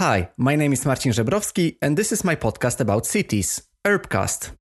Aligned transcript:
Hi, 0.00 0.30
my 0.38 0.56
name 0.56 0.72
is 0.72 0.86
Marcin 0.86 1.12
Żebrowski, 1.12 1.76
and 1.82 1.94
this 1.94 2.10
is 2.10 2.24
my 2.24 2.34
podcast 2.34 2.80
about 2.80 3.04
cities, 3.04 3.68
Urbcast. 3.84 4.59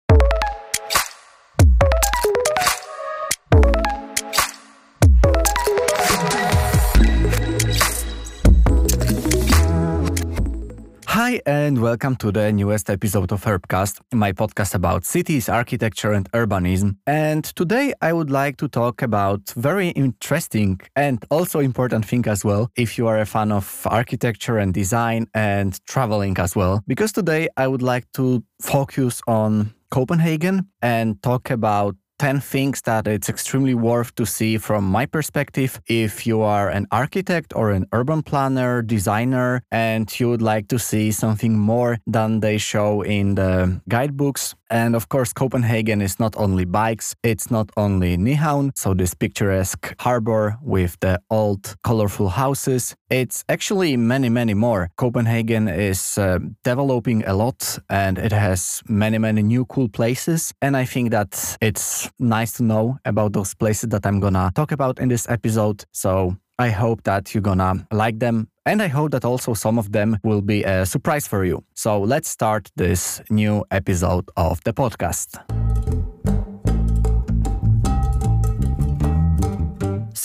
Hi, 11.27 11.41
and 11.45 11.81
welcome 11.81 12.15
to 12.23 12.31
the 12.31 12.53
newest 12.53 12.89
episode 12.89 13.33
of 13.33 13.43
Urbcast, 13.43 13.99
my 14.13 14.31
podcast 14.31 14.73
about 14.73 15.03
cities, 15.03 15.49
architecture, 15.49 16.13
and 16.13 16.31
urbanism. 16.31 16.95
And 17.05 17.43
today 17.43 17.93
I 18.01 18.13
would 18.13 18.31
like 18.31 18.55
to 18.59 18.69
talk 18.69 19.01
about 19.01 19.41
very 19.57 19.89
interesting 19.89 20.79
and 20.95 21.21
also 21.29 21.59
important 21.59 22.05
thing 22.05 22.25
as 22.29 22.45
well, 22.45 22.71
if 22.77 22.97
you 22.97 23.07
are 23.07 23.19
a 23.19 23.25
fan 23.25 23.51
of 23.51 23.85
architecture 23.87 24.57
and 24.57 24.73
design 24.73 25.27
and 25.33 25.77
traveling 25.85 26.37
as 26.37 26.55
well. 26.55 26.81
Because 26.87 27.11
today 27.11 27.49
I 27.57 27.67
would 27.67 27.81
like 27.81 28.09
to 28.13 28.41
focus 28.61 29.21
on 29.27 29.73
Copenhagen 29.91 30.69
and 30.81 31.21
talk 31.21 31.49
about 31.49 31.97
10 32.19 32.39
things 32.41 32.81
that 32.81 33.07
it's 33.07 33.29
extremely 33.29 33.75
worth 33.75 34.13
to 34.15 34.25
see 34.25 34.57
from 34.57 34.83
my 34.83 35.05
perspective 35.05 35.79
if 35.87 36.25
you 36.25 36.41
are 36.41 36.69
an 36.69 36.87
architect 36.91 37.53
or 37.55 37.71
an 37.71 37.85
urban 37.93 38.23
planner, 38.23 38.81
designer, 38.81 39.61
and 39.71 40.19
you 40.19 40.29
would 40.29 40.41
like 40.41 40.67
to 40.67 40.79
see 40.79 41.11
something 41.11 41.57
more 41.57 41.97
than 42.07 42.39
they 42.39 42.57
show 42.57 43.01
in 43.01 43.35
the 43.35 43.81
guidebooks. 43.87 44.55
And 44.69 44.95
of 44.95 45.09
course, 45.09 45.31
Copenhagen 45.31 46.01
is 46.01 46.19
not 46.19 46.35
only 46.37 46.65
bikes, 46.65 47.15
it's 47.23 47.49
not 47.49 47.69
only 47.77 48.17
Nyhavn, 48.17 48.71
so 48.75 48.93
this 48.93 49.13
picturesque 49.13 49.93
harbor 49.99 50.57
with 50.61 50.97
the 50.99 51.21
old 51.29 51.75
colorful 51.83 52.29
houses. 52.29 52.95
It's 53.09 53.45
actually 53.47 53.95
many, 53.95 54.27
many 54.27 54.53
more. 54.53 54.89
Copenhagen 54.97 55.69
is 55.69 56.17
uh, 56.17 56.39
developing 56.63 57.23
a 57.25 57.33
lot 57.33 57.79
and 57.89 58.17
it 58.17 58.33
has 58.33 58.81
many, 58.89 59.17
many 59.17 59.41
new 59.41 59.63
cool 59.65 59.87
places. 59.87 60.53
And 60.61 60.75
I 60.75 60.83
think 60.83 61.11
that 61.11 61.57
it's 61.61 62.11
nice 62.19 62.51
to 62.53 62.63
know 62.63 62.97
about 63.05 63.31
those 63.31 63.53
places 63.53 63.89
that 63.89 64.05
I'm 64.05 64.19
gonna 64.19 64.51
talk 64.55 64.73
about 64.73 64.99
in 64.99 65.07
this 65.07 65.29
episode. 65.29 65.85
So 65.93 66.35
I 66.59 66.69
hope 66.69 67.03
that 67.03 67.33
you're 67.33 67.41
gonna 67.41 67.87
like 67.91 68.19
them. 68.19 68.49
And 68.65 68.81
I 68.81 68.87
hope 68.87 69.11
that 69.11 69.23
also 69.23 69.53
some 69.53 69.79
of 69.79 69.93
them 69.93 70.17
will 70.23 70.41
be 70.41 70.63
a 70.63 70.85
surprise 70.85 71.25
for 71.27 71.45
you. 71.45 71.63
So 71.75 72.01
let's 72.01 72.27
start 72.27 72.69
this 72.75 73.21
new 73.29 73.63
episode 73.71 74.29
of 74.35 74.61
the 74.65 74.73
podcast. 74.73 75.37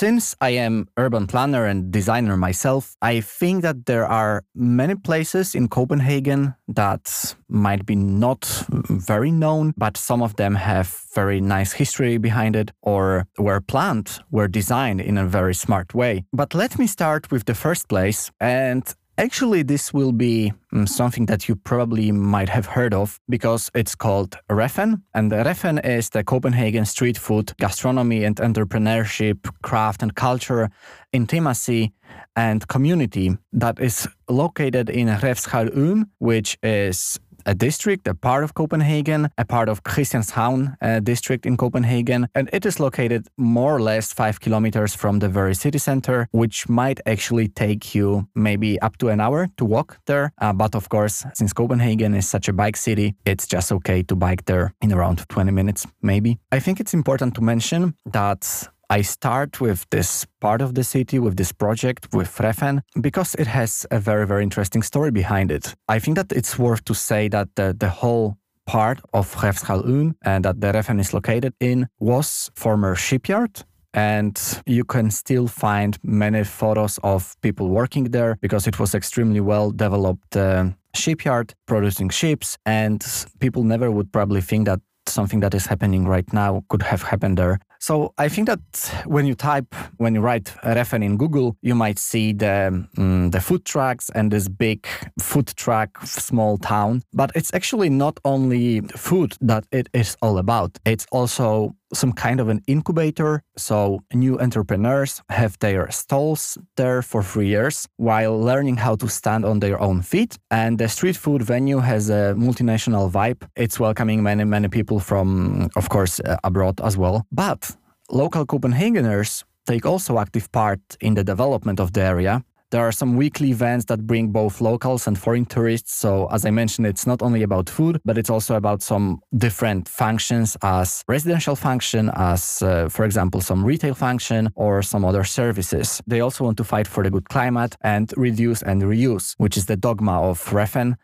Since 0.02 0.34
I 0.40 0.48
am 0.48 0.88
urban 0.96 1.28
planner 1.28 1.64
and 1.64 1.92
designer 1.92 2.36
myself, 2.36 2.96
I 3.00 3.20
think 3.20 3.62
that 3.62 3.86
there 3.86 4.04
are 4.04 4.42
many 4.52 4.96
places 4.96 5.54
in 5.54 5.68
Copenhagen 5.68 6.56
that 6.66 7.36
might 7.48 7.86
be 7.86 7.94
not 7.94 8.44
very 8.88 9.30
known, 9.30 9.74
but 9.76 9.96
some 9.96 10.20
of 10.20 10.34
them 10.34 10.56
have 10.56 10.88
very 11.14 11.40
nice 11.40 11.74
history 11.74 12.18
behind 12.18 12.56
it 12.56 12.72
or 12.82 13.28
were 13.38 13.60
planned, 13.60 14.18
were 14.32 14.48
designed 14.48 15.00
in 15.00 15.18
a 15.18 15.24
very 15.24 15.54
smart 15.54 15.94
way. 15.94 16.24
But 16.32 16.52
let 16.52 16.80
me 16.80 16.88
start 16.88 17.30
with 17.30 17.44
the 17.44 17.54
first 17.54 17.88
place 17.88 18.32
and 18.40 18.82
Actually, 19.22 19.62
this 19.62 19.94
will 19.94 20.10
be 20.10 20.52
mm, 20.74 20.88
something 20.88 21.26
that 21.26 21.48
you 21.48 21.54
probably 21.54 22.10
might 22.10 22.48
have 22.48 22.66
heard 22.66 22.92
of 22.92 23.20
because 23.28 23.70
it's 23.72 23.94
called 23.94 24.36
Reffen. 24.50 25.00
And 25.14 25.30
Reffen 25.30 25.78
is 25.86 26.10
the 26.10 26.24
Copenhagen 26.24 26.84
street 26.84 27.16
food, 27.16 27.52
gastronomy 27.60 28.24
and 28.24 28.34
entrepreneurship, 28.34 29.48
craft 29.62 30.02
and 30.02 30.12
culture, 30.16 30.70
intimacy 31.12 31.92
and 32.34 32.66
community 32.66 33.38
that 33.52 33.78
is 33.78 34.08
located 34.28 34.90
in 34.90 35.06
Refshaleøen, 35.06 36.06
which 36.18 36.58
is 36.60 37.20
a 37.46 37.54
district, 37.54 38.06
a 38.08 38.14
part 38.14 38.44
of 38.44 38.54
Copenhagen, 38.54 39.28
a 39.38 39.44
part 39.44 39.68
of 39.68 39.82
Christianshavn 39.84 40.76
uh, 40.80 41.00
district 41.00 41.46
in 41.46 41.56
Copenhagen, 41.56 42.28
and 42.34 42.48
it 42.52 42.66
is 42.66 42.80
located 42.80 43.28
more 43.36 43.76
or 43.76 43.80
less 43.80 44.12
five 44.12 44.40
kilometers 44.40 44.94
from 44.94 45.18
the 45.18 45.28
very 45.28 45.54
city 45.54 45.78
center, 45.78 46.28
which 46.32 46.68
might 46.68 47.00
actually 47.06 47.48
take 47.48 47.94
you 47.94 48.28
maybe 48.34 48.80
up 48.80 48.96
to 48.98 49.08
an 49.08 49.20
hour 49.20 49.48
to 49.56 49.64
walk 49.64 49.98
there. 50.06 50.32
Uh, 50.40 50.52
but 50.52 50.74
of 50.74 50.88
course, 50.88 51.24
since 51.34 51.52
Copenhagen 51.52 52.14
is 52.14 52.28
such 52.28 52.48
a 52.48 52.52
bike 52.52 52.76
city, 52.76 53.14
it's 53.24 53.46
just 53.46 53.72
okay 53.72 54.02
to 54.02 54.14
bike 54.14 54.44
there 54.46 54.74
in 54.80 54.92
around 54.92 55.28
20 55.28 55.50
minutes, 55.52 55.86
maybe. 56.02 56.38
I 56.50 56.60
think 56.60 56.80
it's 56.80 56.94
important 56.94 57.34
to 57.34 57.40
mention 57.40 57.94
that 58.06 58.68
I 58.92 59.00
start 59.00 59.58
with 59.58 59.86
this 59.88 60.26
part 60.38 60.60
of 60.60 60.74
the 60.74 60.84
city, 60.84 61.18
with 61.18 61.38
this 61.38 61.50
project, 61.50 62.08
with 62.12 62.36
Reffen, 62.36 62.82
because 63.00 63.34
it 63.36 63.46
has 63.46 63.86
a 63.90 63.98
very, 63.98 64.26
very 64.26 64.42
interesting 64.42 64.82
story 64.82 65.10
behind 65.10 65.50
it. 65.50 65.74
I 65.88 65.98
think 65.98 66.16
that 66.16 66.30
it's 66.30 66.58
worth 66.58 66.84
to 66.84 66.94
say 66.94 67.28
that 67.28 67.48
the, 67.54 67.74
the 67.78 67.88
whole 67.88 68.36
part 68.66 69.00
of 69.14 69.34
Refshaleøen 69.36 70.14
and 70.26 70.44
that 70.44 70.60
the 70.60 70.72
Reffen 70.72 71.00
is 71.00 71.14
located 71.14 71.54
in 71.58 71.88
was 72.00 72.50
former 72.54 72.94
shipyard 72.94 73.64
and 73.94 74.38
you 74.66 74.84
can 74.84 75.10
still 75.10 75.48
find 75.48 75.98
many 76.02 76.44
photos 76.44 76.98
of 77.02 77.34
people 77.40 77.70
working 77.70 78.10
there 78.10 78.36
because 78.42 78.66
it 78.66 78.78
was 78.78 78.94
extremely 78.94 79.40
well 79.40 79.70
developed 79.70 80.36
uh, 80.36 80.66
shipyard 80.94 81.54
producing 81.66 82.10
ships 82.10 82.58
and 82.66 83.26
people 83.40 83.64
never 83.64 83.90
would 83.90 84.12
probably 84.12 84.42
think 84.42 84.66
that 84.66 84.80
something 85.06 85.40
that 85.40 85.54
is 85.54 85.66
happening 85.66 86.06
right 86.06 86.30
now 86.32 86.62
could 86.68 86.82
have 86.82 87.02
happened 87.02 87.38
there 87.38 87.58
so 87.82 88.14
I 88.16 88.28
think 88.28 88.46
that 88.46 88.60
when 89.06 89.26
you 89.26 89.34
type, 89.34 89.74
when 89.96 90.14
you 90.14 90.20
write 90.20 90.44
Reffen 90.62 91.02
in 91.02 91.16
Google, 91.16 91.56
you 91.62 91.74
might 91.74 91.98
see 91.98 92.32
the 92.32 92.86
um, 92.96 93.30
the 93.30 93.40
food 93.40 93.64
trucks 93.64 94.08
and 94.14 94.30
this 94.30 94.48
big 94.48 94.86
food 95.18 95.48
truck 95.56 96.06
small 96.06 96.58
town. 96.58 97.02
But 97.12 97.32
it's 97.34 97.52
actually 97.52 97.90
not 97.90 98.20
only 98.24 98.82
food 98.96 99.36
that 99.40 99.64
it 99.72 99.88
is 99.92 100.16
all 100.22 100.38
about. 100.38 100.78
It's 100.84 101.06
also 101.10 101.74
some 101.92 102.12
kind 102.12 102.40
of 102.40 102.48
an 102.48 102.62
incubator. 102.66 103.42
So 103.56 104.00
new 104.14 104.38
entrepreneurs 104.38 105.22
have 105.28 105.58
their 105.58 105.90
stalls 105.90 106.58
there 106.76 107.02
for 107.02 107.22
three 107.22 107.48
years 107.48 107.88
while 107.96 108.38
learning 108.38 108.76
how 108.76 108.96
to 108.96 109.08
stand 109.08 109.44
on 109.44 109.60
their 109.60 109.80
own 109.80 110.02
feet. 110.02 110.38
And 110.50 110.78
the 110.78 110.88
street 110.88 111.16
food 111.16 111.42
venue 111.42 111.78
has 111.78 112.10
a 112.10 112.34
multinational 112.36 113.10
vibe. 113.10 113.46
It's 113.56 113.78
welcoming 113.78 114.22
many, 114.22 114.44
many 114.44 114.68
people 114.68 115.00
from, 115.00 115.68
of 115.76 115.88
course, 115.88 116.20
uh, 116.20 116.36
abroad 116.44 116.80
as 116.80 116.96
well. 116.96 117.26
But 117.30 117.71
local 118.12 118.46
Copenhageners 118.46 119.42
take 119.66 119.86
also 119.86 120.18
active 120.18 120.52
part 120.52 120.80
in 121.00 121.14
the 121.14 121.24
development 121.24 121.80
of 121.80 121.92
the 121.92 122.02
area. 122.02 122.44
There 122.70 122.80
are 122.80 122.92
some 122.92 123.16
weekly 123.16 123.50
events 123.50 123.84
that 123.86 124.06
bring 124.06 124.32
both 124.32 124.62
locals 124.62 125.06
and 125.06 125.18
foreign 125.18 125.44
tourists. 125.44 125.92
So, 125.94 126.26
as 126.28 126.46
I 126.46 126.50
mentioned, 126.50 126.86
it's 126.86 127.06
not 127.06 127.20
only 127.20 127.42
about 127.42 127.68
food, 127.68 128.00
but 128.02 128.16
it's 128.16 128.30
also 128.30 128.54
about 128.54 128.80
some 128.80 129.20
different 129.36 129.88
functions 129.88 130.56
as 130.62 131.04
residential 131.06 131.54
function, 131.54 132.10
as, 132.14 132.62
uh, 132.62 132.88
for 132.88 133.04
example, 133.04 133.42
some 133.42 133.62
retail 133.62 133.94
function 133.94 134.50
or 134.54 134.80
some 134.80 135.04
other 135.04 135.22
services. 135.22 136.00
They 136.06 136.20
also 136.20 136.44
want 136.44 136.56
to 136.58 136.64
fight 136.64 136.86
for 136.86 137.02
the 137.02 137.10
good 137.10 137.28
climate 137.28 137.76
and 137.82 138.10
reduce 138.16 138.62
and 138.62 138.80
reuse, 138.82 139.34
which 139.36 139.58
is 139.58 139.66
the 139.66 139.76
dogma 139.76 140.22
of 140.22 140.42
Reffen. 140.50 140.96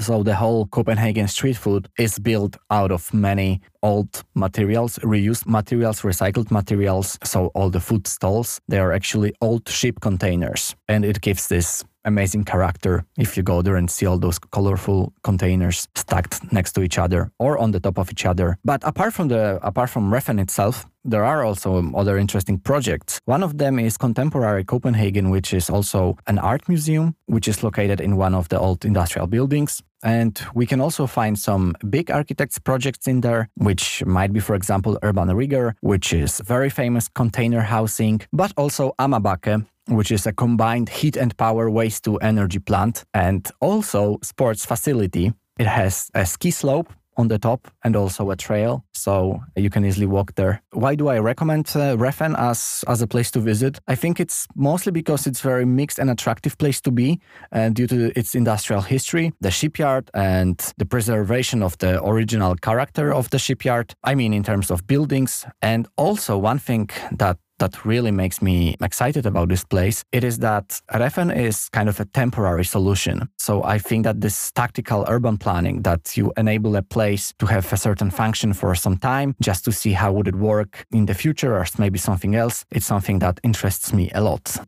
So 0.00 0.22
the 0.22 0.34
whole 0.34 0.66
Copenhagen 0.66 1.28
street 1.28 1.56
food 1.56 1.88
is 1.98 2.18
built 2.18 2.56
out 2.70 2.90
of 2.90 3.14
many 3.14 3.60
old 3.82 4.24
materials, 4.34 4.98
reused 4.98 5.46
materials, 5.46 6.02
recycled 6.02 6.50
materials. 6.50 7.18
So 7.22 7.46
all 7.54 7.70
the 7.70 7.80
food 7.80 8.06
stalls, 8.06 8.60
they 8.68 8.78
are 8.78 8.92
actually 8.92 9.34
old 9.40 9.68
ship 9.68 10.00
containers. 10.00 10.74
And 10.88 11.04
it 11.04 11.20
gives 11.20 11.48
this 11.48 11.84
amazing 12.04 12.44
character 12.44 13.04
if 13.18 13.36
you 13.36 13.42
go 13.42 13.62
there 13.62 13.76
and 13.76 13.90
see 13.90 14.06
all 14.06 14.18
those 14.18 14.38
colorful 14.38 15.12
containers 15.22 15.88
stacked 15.94 16.52
next 16.52 16.72
to 16.72 16.82
each 16.82 16.98
other 16.98 17.30
or 17.38 17.58
on 17.58 17.70
the 17.72 17.80
top 17.80 17.98
of 17.98 18.10
each 18.10 18.26
other. 18.26 18.58
But 18.64 18.82
apart 18.84 19.12
from 19.14 19.28
the 19.28 19.58
apart 19.62 19.90
from 19.90 20.10
Reffen 20.10 20.40
itself, 20.40 20.86
there 21.04 21.24
are 21.24 21.44
also 21.44 21.92
other 21.94 22.16
interesting 22.16 22.58
projects. 22.58 23.20
One 23.26 23.42
of 23.42 23.58
them 23.58 23.78
is 23.78 23.96
Contemporary 23.98 24.64
Copenhagen, 24.64 25.30
which 25.30 25.52
is 25.52 25.68
also 25.68 26.16
an 26.26 26.38
art 26.38 26.68
museum, 26.68 27.14
which 27.26 27.46
is 27.46 27.62
located 27.62 28.00
in 28.00 28.16
one 28.16 28.34
of 28.34 28.48
the 28.48 28.58
old 28.58 28.84
industrial 28.84 29.26
buildings. 29.26 29.82
And 30.04 30.38
we 30.54 30.66
can 30.66 30.80
also 30.80 31.06
find 31.06 31.38
some 31.38 31.74
big 31.88 32.10
architects 32.10 32.58
projects 32.58 33.08
in 33.08 33.22
there, 33.22 33.48
which 33.56 34.04
might 34.04 34.32
be, 34.32 34.40
for 34.40 34.54
example, 34.54 34.98
Urban 35.02 35.34
Rigger, 35.34 35.74
which 35.80 36.12
is 36.12 36.40
very 36.44 36.68
famous 36.68 37.08
container 37.08 37.62
housing, 37.62 38.20
but 38.30 38.52
also 38.58 38.94
Amager 38.98 39.22
Bakke, 39.22 39.66
which 39.88 40.10
is 40.10 40.26
a 40.26 40.32
combined 40.32 40.90
heat 40.90 41.16
and 41.16 41.34
power 41.38 41.70
waste 41.70 42.04
to 42.04 42.18
energy 42.18 42.58
plant, 42.58 43.04
and 43.14 43.50
also 43.60 44.18
sports 44.22 44.66
facility. 44.66 45.32
It 45.58 45.66
has 45.66 46.10
a 46.14 46.26
ski 46.26 46.50
slope 46.50 46.92
on 47.16 47.28
the 47.28 47.38
top 47.38 47.68
and 47.82 47.96
also 47.96 48.30
a 48.30 48.36
trail, 48.36 48.84
so 48.92 49.40
you 49.56 49.70
can 49.70 49.84
easily 49.84 50.06
walk 50.06 50.34
there. 50.34 50.62
Why 50.72 50.94
do 50.94 51.08
I 51.08 51.18
recommend 51.18 51.66
uh, 51.74 51.96
Reffen 51.96 52.34
as 52.38 52.84
as 52.88 53.02
a 53.02 53.06
place 53.06 53.30
to 53.32 53.40
visit? 53.40 53.78
I 53.88 53.94
think 53.94 54.20
it's 54.20 54.46
mostly 54.54 54.92
because 54.92 55.26
it's 55.26 55.40
very 55.40 55.64
mixed 55.64 55.98
and 55.98 56.10
attractive 56.10 56.56
place 56.58 56.80
to 56.82 56.90
be, 56.90 57.20
uh, 57.52 57.68
due 57.68 57.86
to 57.86 58.18
its 58.18 58.34
industrial 58.34 58.82
history, 58.82 59.32
the 59.40 59.50
shipyard, 59.50 60.10
and 60.14 60.56
the 60.78 60.86
preservation 60.86 61.62
of 61.62 61.76
the 61.78 62.02
original 62.04 62.54
character 62.56 63.12
of 63.12 63.30
the 63.30 63.38
shipyard. 63.38 63.94
I 64.02 64.14
mean, 64.14 64.32
in 64.32 64.42
terms 64.42 64.70
of 64.70 64.86
buildings, 64.86 65.46
and 65.60 65.86
also 65.96 66.38
one 66.38 66.58
thing 66.58 66.90
that 67.18 67.38
that 67.58 67.84
really 67.84 68.10
makes 68.10 68.42
me 68.42 68.76
excited 68.80 69.26
about 69.26 69.48
this 69.48 69.64
place, 69.64 70.04
it 70.12 70.24
is 70.24 70.38
that 70.38 70.80
Reffen 70.92 71.34
is 71.34 71.68
kind 71.70 71.88
of 71.88 72.00
a 72.00 72.04
temporary 72.04 72.64
solution. 72.64 73.28
So 73.38 73.62
I 73.62 73.78
think 73.78 74.04
that 74.04 74.20
this 74.20 74.50
tactical 74.52 75.04
urban 75.08 75.38
planning 75.38 75.82
that 75.82 76.16
you 76.16 76.32
enable 76.36 76.76
a 76.76 76.82
place 76.82 77.32
to 77.38 77.46
have 77.46 77.72
a 77.72 77.76
certain 77.76 78.10
function 78.10 78.52
for 78.52 78.74
some 78.74 78.96
time 78.96 79.34
just 79.40 79.64
to 79.64 79.72
see 79.72 79.92
how 79.92 80.12
would 80.12 80.28
it 80.28 80.36
work 80.36 80.86
in 80.92 81.06
the 81.06 81.14
future 81.14 81.56
or 81.56 81.64
maybe 81.78 81.98
something 81.98 82.34
else, 82.34 82.64
it's 82.70 82.86
something 82.86 83.18
that 83.20 83.40
interests 83.42 83.92
me 83.92 84.10
a 84.14 84.20
lot. 84.20 84.58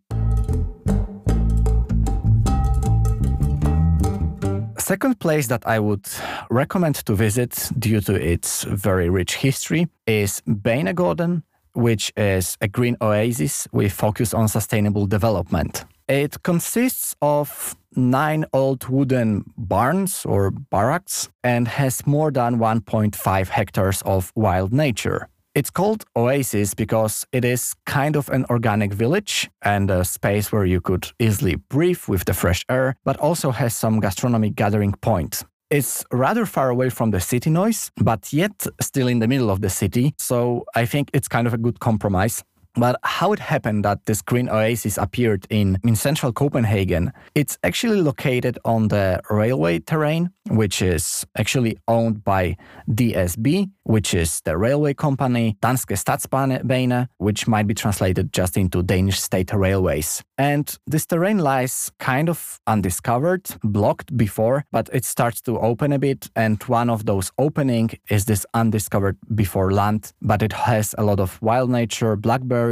second 4.87 5.19
place 5.19 5.49
that 5.49 5.67
I 5.67 5.81
would 5.81 6.07
recommend 6.49 6.95
to 7.07 7.17
visit 7.17 7.71
due 7.77 8.01
to 8.03 8.15
its 8.15 8.63
very 8.63 9.11
rich 9.11 9.35
history 9.35 9.89
is 10.07 10.41
Banegården 10.47 11.43
which 11.77 12.13
is 12.17 12.57
a 12.61 12.69
green 12.69 12.97
oasis 13.01 13.69
with 13.73 13.93
focus 13.93 14.35
on 14.35 14.49
sustainable 14.49 15.07
development. 15.07 15.85
It 16.09 16.43
consists 16.43 17.15
of 17.21 17.77
nine 17.97 18.45
old 18.53 18.89
wooden 18.89 19.45
barns 19.57 20.25
or 20.25 20.51
barracks 20.51 21.29
and 21.43 21.69
has 21.69 22.07
more 22.07 22.31
than 22.31 22.59
1.5 22.59 23.49
hectares 23.49 24.03
of 24.03 24.33
wild 24.35 24.73
nature. 24.73 25.29
It's 25.57 25.71
called 25.71 26.05
Oasis 26.15 26.75
because 26.75 27.25
it 27.33 27.43
is 27.43 27.75
kind 27.87 28.15
of 28.15 28.29
an 28.29 28.45
organic 28.51 28.93
village 28.93 29.49
and 29.63 29.91
a 29.91 30.05
space 30.05 30.53
where 30.53 30.67
you 30.67 30.83
could 30.83 31.09
easily 31.19 31.57
breathe 31.57 32.03
with 32.07 32.27
the 32.27 32.35
fresh 32.35 32.63
air, 32.69 32.95
but 33.05 33.17
also 33.17 33.53
has 33.53 33.75
some 33.75 33.99
gastronomic 33.99 34.55
gathering 34.55 34.93
point. 35.01 35.45
It's 35.69 36.05
rather 36.13 36.47
far 36.47 36.71
away 36.71 36.91
from 36.91 37.11
the 37.11 37.19
city 37.19 37.51
noise, 37.51 37.91
but 37.97 38.33
yet 38.33 38.67
still 38.81 39.09
in 39.09 39.19
the 39.19 39.27
middle 39.27 39.51
of 39.51 39.63
the 39.63 39.71
city. 39.71 40.15
So 40.17 40.65
I 40.77 40.87
think 40.87 41.11
it's 41.13 41.27
kind 41.27 41.47
of 41.47 41.55
a 41.55 41.59
good 41.59 41.81
compromise. 41.81 42.45
But 42.77 43.01
how 43.03 43.33
it 43.33 43.39
happened 43.39 43.85
that 43.85 44.05
this 44.05 44.21
green 44.21 44.51
oasis 44.51 44.99
appeared 44.99 45.47
in, 45.49 45.79
in 45.83 45.97
central 45.97 46.33
Copenhagen, 46.33 47.13
it's 47.35 47.59
actually 47.63 48.03
located 48.03 48.59
on 48.65 48.89
the 48.89 49.21
railway 49.31 49.79
terrain, 49.79 50.31
which 50.51 50.83
is 50.83 51.27
actually 51.39 51.79
owned 51.89 52.23
by 52.23 52.57
DSB, 52.91 53.71
which 53.85 54.13
is 54.13 54.43
the 54.43 54.59
railway 54.59 54.93
company, 54.93 55.57
Danske 55.63 55.97
Statsbaner, 55.97 57.09
which 57.17 57.49
might 57.49 57.67
be 57.67 57.75
translated 57.75 58.33
just 58.33 58.57
into 58.57 58.83
Danish 58.83 59.21
state 59.21 59.53
railways. 59.55 60.23
And 60.37 60.77
this 60.87 61.07
terrain 61.07 61.39
lies 61.39 61.91
kind 61.99 62.29
of 62.29 62.61
undiscovered, 62.67 63.49
blocked 63.63 64.17
before, 64.17 64.65
but 64.71 64.91
it 64.93 65.05
starts 65.05 65.41
to 65.43 65.59
open 65.59 65.93
a 65.93 65.99
bit. 65.99 66.29
And 66.37 66.63
one 66.65 66.91
of 66.91 67.07
those 67.07 67.33
opening 67.39 67.91
is 68.11 68.27
this 68.27 68.45
undiscovered 68.53 69.17
before 69.35 69.73
land, 69.73 70.13
but 70.21 70.43
it 70.43 70.53
has 70.53 70.95
a 70.99 71.05
lot 71.05 71.21
of 71.21 71.41
wild 71.41 71.71
nature, 71.71 72.17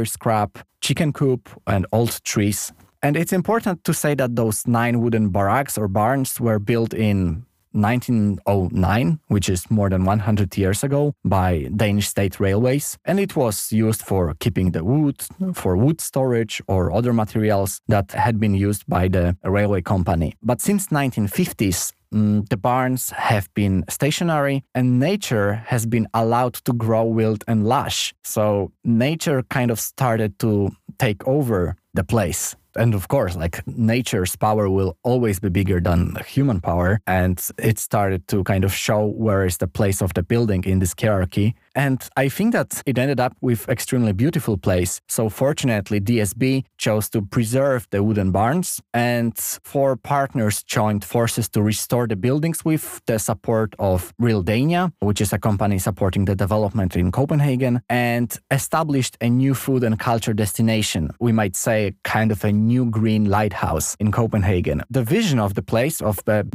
scrap, 0.03 0.59
chicken 0.81 1.13
coop, 1.13 1.49
and 1.65 1.85
old 1.93 2.21
trees. 2.25 2.73
And 3.01 3.15
it's 3.15 3.31
important 3.31 3.83
to 3.83 3.93
say 3.93 4.15
that 4.15 4.35
those 4.35 4.67
nine 4.67 4.99
wooden 4.99 5.29
barracks 5.29 5.77
or 5.77 5.87
barns 5.87 6.41
were 6.41 6.59
built 6.59 6.93
in 6.93 7.45
1909, 7.75 9.19
which 9.27 9.49
is 9.49 9.69
more 9.69 9.89
than 9.89 10.05
100 10.05 10.57
years 10.57 10.83
ago, 10.83 11.13
by 11.23 11.67
Danish 11.75 12.07
state 12.07 12.39
railways. 12.39 12.97
And 13.05 13.19
it 13.19 13.35
was 13.35 13.71
used 13.71 14.01
for 14.01 14.33
keeping 14.39 14.71
the 14.71 14.83
wood, 14.83 15.21
for 15.53 15.75
wood 15.77 16.01
storage 16.01 16.61
or 16.67 16.91
other 16.91 17.13
materials 17.13 17.81
that 17.87 18.11
had 18.11 18.39
been 18.39 18.55
used 18.55 18.85
by 18.87 19.07
the 19.07 19.35
railway 19.43 19.81
company. 19.81 20.35
But 20.41 20.61
since 20.61 20.87
1950s, 20.87 21.93
mm, 22.15 22.47
the 22.49 22.57
barns 22.57 23.09
have 23.11 23.53
been 23.53 23.83
stationary 23.89 24.63
and 24.73 24.99
nature 24.99 25.53
has 25.67 25.85
been 25.85 26.07
allowed 26.13 26.53
to 26.65 26.73
grow 26.73 27.03
wild 27.03 27.43
and 27.47 27.67
lush. 27.67 28.13
So 28.23 28.71
nature 28.83 29.43
kind 29.43 29.71
of 29.71 29.79
started 29.79 30.39
to 30.39 30.71
take 30.97 31.27
over 31.27 31.75
the 31.93 32.03
place. 32.03 32.55
And 32.77 32.93
of 32.93 33.07
course 33.07 33.35
like 33.35 33.65
nature's 33.67 34.35
power 34.35 34.69
will 34.69 34.97
always 35.03 35.39
be 35.39 35.49
bigger 35.49 35.79
than 35.79 36.15
human 36.25 36.59
power. 36.61 36.99
And 37.07 37.41
it 37.57 37.79
started 37.79 38.27
to 38.29 38.43
kind 38.43 38.63
of 38.63 38.73
show 38.73 39.05
where 39.05 39.45
is 39.45 39.57
the 39.57 39.67
place 39.67 40.01
of 40.01 40.13
the 40.13 40.23
building 40.23 40.63
in 40.65 40.79
this 40.79 40.93
hierarchy 40.99 41.55
and 41.75 42.07
I 42.15 42.29
think 42.29 42.53
that 42.53 42.81
it 42.85 42.97
ended 42.97 43.19
up 43.19 43.35
with 43.41 43.67
extremely 43.67 44.13
beautiful 44.13 44.57
place. 44.57 45.01
So 45.09 45.29
fortunately, 45.29 45.99
DSB 45.99 46.63
chose 46.77 47.09
to 47.09 47.21
preserve 47.21 47.87
the 47.91 48.01
wooden 48.01 48.31
barns 48.31 48.81
and 48.93 49.37
four 49.63 49.97
partners 49.97 50.63
joined 50.63 51.03
forces 51.03 51.49
to 51.49 51.61
restore 51.61 52.07
the 52.07 52.15
buildings 52.15 52.63
with 52.63 53.01
the 53.05 53.19
support 53.19 53.75
of 53.77 54.13
Realdania, 54.21 54.93
which 54.99 55.19
is 55.19 55.33
a 55.33 55.37
company 55.37 55.77
supporting 55.77 56.25
the 56.25 56.35
development 56.35 56.95
in 56.95 57.11
Copenhagen 57.11 57.81
and 57.89 58.39
established 58.51 59.17
a 59.19 59.29
new 59.29 59.53
food 59.53 59.83
and 59.83 59.99
culture 59.99 60.33
destination. 60.33 61.11
We 61.19 61.33
might 61.33 61.55
say 61.55 61.95
kind 62.03 62.31
of 62.31 62.43
a 62.45 62.51
new 62.51 62.85
green 62.85 63.25
lighthouse 63.25 63.97
in 63.99 64.11
Copenhagen. 64.11 64.81
The 64.89 65.03
vision 65.03 65.39
of 65.39 65.55
the 65.55 65.61
place 65.61 66.01
of 66.01 66.23
the 66.25 66.45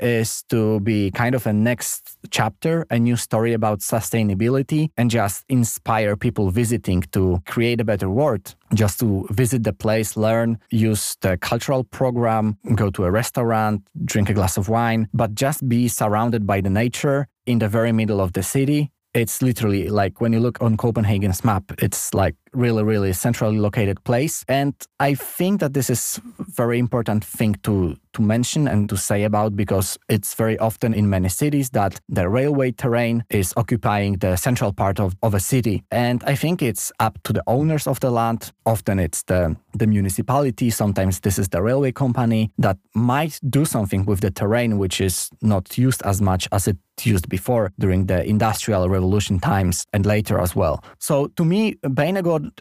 is 0.00 0.42
to 0.48 0.80
be 0.80 1.10
kind 1.10 1.34
of 1.34 1.46
a 1.46 1.52
next 1.52 2.16
chapter, 2.30 2.86
a 2.90 2.98
new 2.98 3.16
story 3.16 3.52
about 3.52 3.80
sustainability 3.80 4.23
sustainability 4.24 4.90
and 4.96 5.10
just 5.10 5.44
inspire 5.48 6.16
people 6.16 6.50
visiting 6.50 7.02
to 7.12 7.42
create 7.46 7.80
a 7.80 7.84
better 7.84 8.08
world 8.08 8.54
just 8.74 8.98
to 9.00 9.26
visit 9.30 9.62
the 9.64 9.72
place, 9.72 10.16
learn, 10.16 10.58
use 10.70 11.16
the 11.20 11.36
cultural 11.38 11.84
program, 11.84 12.58
go 12.74 12.90
to 12.90 13.04
a 13.04 13.10
restaurant, 13.10 13.82
drink 14.04 14.28
a 14.28 14.34
glass 14.34 14.56
of 14.56 14.68
wine, 14.68 15.08
but 15.14 15.34
just 15.34 15.68
be 15.68 15.88
surrounded 15.88 16.46
by 16.46 16.60
the 16.60 16.70
nature 16.70 17.28
in 17.46 17.58
the 17.58 17.68
very 17.68 17.92
middle 17.92 18.20
of 18.20 18.32
the 18.32 18.42
city. 18.42 18.90
It's 19.14 19.42
literally 19.42 19.88
like 19.88 20.20
when 20.20 20.32
you 20.32 20.40
look 20.40 20.60
on 20.60 20.76
Copenhagen's 20.76 21.44
map, 21.44 21.62
it's 21.78 22.12
like 22.14 22.34
really, 22.54 22.82
really 22.82 23.12
centrally 23.12 23.58
located 23.58 24.02
place. 24.04 24.44
And 24.48 24.74
I 25.00 25.14
think 25.14 25.60
that 25.60 25.74
this 25.74 25.90
is 25.90 26.20
very 26.38 26.78
important 26.78 27.24
thing 27.24 27.56
to 27.62 27.96
to 28.14 28.22
mention 28.22 28.66
and 28.66 28.88
to 28.88 28.96
say 28.96 29.24
about 29.24 29.56
because 29.56 29.98
it's 30.08 30.34
very 30.34 30.58
often 30.58 30.94
in 30.94 31.10
many 31.10 31.28
cities 31.28 31.70
that 31.70 32.00
the 32.08 32.28
railway 32.28 32.70
terrain 32.70 33.24
is 33.28 33.52
occupying 33.56 34.14
the 34.18 34.36
central 34.36 34.72
part 34.72 34.98
of, 34.98 35.14
of 35.22 35.34
a 35.34 35.40
city. 35.40 35.82
And 35.90 36.22
I 36.24 36.34
think 36.34 36.62
it's 36.62 36.92
up 37.00 37.22
to 37.24 37.32
the 37.32 37.42
owners 37.46 37.86
of 37.86 38.00
the 38.00 38.10
land. 38.10 38.52
Often 38.64 39.00
it's 39.00 39.22
the, 39.24 39.56
the 39.74 39.86
municipality. 39.86 40.70
Sometimes 40.70 41.20
this 41.20 41.38
is 41.38 41.48
the 41.48 41.60
railway 41.60 41.92
company 41.92 42.50
that 42.58 42.78
might 42.94 43.38
do 43.50 43.64
something 43.64 44.04
with 44.06 44.20
the 44.20 44.30
terrain, 44.30 44.78
which 44.78 45.00
is 45.00 45.30
not 45.42 45.76
used 45.76 46.02
as 46.02 46.22
much 46.22 46.48
as 46.52 46.68
it 46.68 46.76
used 47.02 47.28
before 47.28 47.72
during 47.80 48.06
the 48.06 48.24
industrial 48.24 48.88
revolution 48.88 49.40
times 49.40 49.84
and 49.92 50.06
later 50.06 50.38
as 50.38 50.54
well. 50.54 50.84
So 51.00 51.26
to 51.36 51.44
me, 51.44 51.74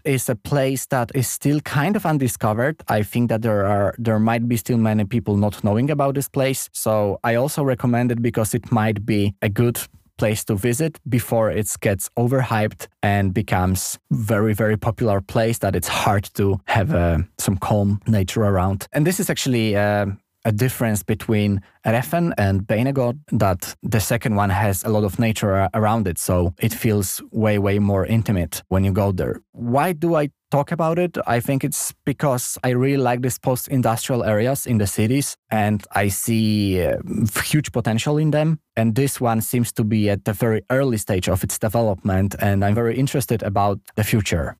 Is 0.03 0.29
a 0.29 0.35
place 0.35 0.85
that 0.87 1.11
is 1.15 1.27
still 1.27 1.59
kind 1.61 1.95
of 1.95 2.05
undiscovered. 2.05 2.83
I 2.87 3.03
think 3.03 3.29
that 3.29 3.41
there 3.41 3.65
are 3.65 3.93
there 3.97 4.19
might 4.19 4.47
be 4.47 4.57
still 4.57 4.77
many 4.77 5.05
people 5.05 5.37
not 5.37 5.63
knowing 5.63 5.91
about 5.91 6.15
this 6.15 6.29
place. 6.29 6.69
So 6.73 7.19
I 7.23 7.35
also 7.35 7.63
recommend 7.63 8.11
it 8.11 8.21
because 8.21 8.53
it 8.53 8.71
might 8.71 9.05
be 9.05 9.33
a 9.41 9.49
good 9.49 9.79
place 10.17 10.43
to 10.45 10.55
visit 10.55 10.99
before 11.09 11.49
it 11.49 11.75
gets 11.81 12.09
overhyped 12.17 12.87
and 13.01 13.33
becomes 13.33 13.99
very 14.11 14.53
very 14.53 14.77
popular 14.77 15.21
place 15.21 15.57
that 15.59 15.75
it's 15.75 15.87
hard 15.87 16.23
to 16.35 16.59
have 16.65 16.93
uh, 16.93 17.17
some 17.37 17.57
calm 17.57 17.99
nature 18.07 18.43
around 18.43 18.87
and 18.93 19.07
this 19.07 19.19
is 19.19 19.29
actually 19.29 19.75
uh, 19.75 20.05
a 20.45 20.51
difference 20.51 21.03
between 21.03 21.61
Reffen 21.85 22.33
and 22.37 22.61
Banegård 22.61 23.19
that 23.31 23.75
the 23.81 23.99
second 23.99 24.35
one 24.35 24.49
has 24.49 24.83
a 24.83 24.89
lot 24.89 25.03
of 25.03 25.19
nature 25.19 25.69
around 25.73 26.07
it. 26.07 26.17
So 26.17 26.53
it 26.59 26.73
feels 26.73 27.21
way, 27.31 27.57
way 27.59 27.79
more 27.79 28.05
intimate 28.05 28.63
when 28.67 28.83
you 28.83 28.91
go 28.91 29.11
there. 29.11 29.41
Why 29.51 29.93
do 29.93 30.15
I 30.15 30.29
talk 30.51 30.71
about 30.71 30.99
it? 30.99 31.17
I 31.25 31.39
think 31.39 31.63
it's 31.63 31.93
because 32.05 32.57
I 32.63 32.69
really 32.69 33.01
like 33.01 33.21
these 33.21 33.39
post 33.39 33.67
industrial 33.67 34.23
areas 34.23 34.65
in 34.65 34.77
the 34.77 34.87
cities 34.87 35.35
and 35.49 35.83
I 35.91 36.09
see 36.09 36.85
uh, 36.85 36.97
huge 37.43 37.71
potential 37.71 38.17
in 38.17 38.31
them. 38.31 38.59
And 38.75 38.95
this 38.95 39.19
one 39.21 39.41
seems 39.41 39.71
to 39.73 39.83
be 39.83 40.09
at 40.09 40.25
the 40.25 40.33
very 40.33 40.61
early 40.69 40.97
stage 40.97 41.27
of 41.27 41.43
its 41.43 41.57
development. 41.57 42.35
And 42.39 42.63
I'm 42.63 42.75
very 42.75 42.97
interested 42.97 43.43
about 43.43 43.79
the 43.95 44.03
future. 44.03 44.57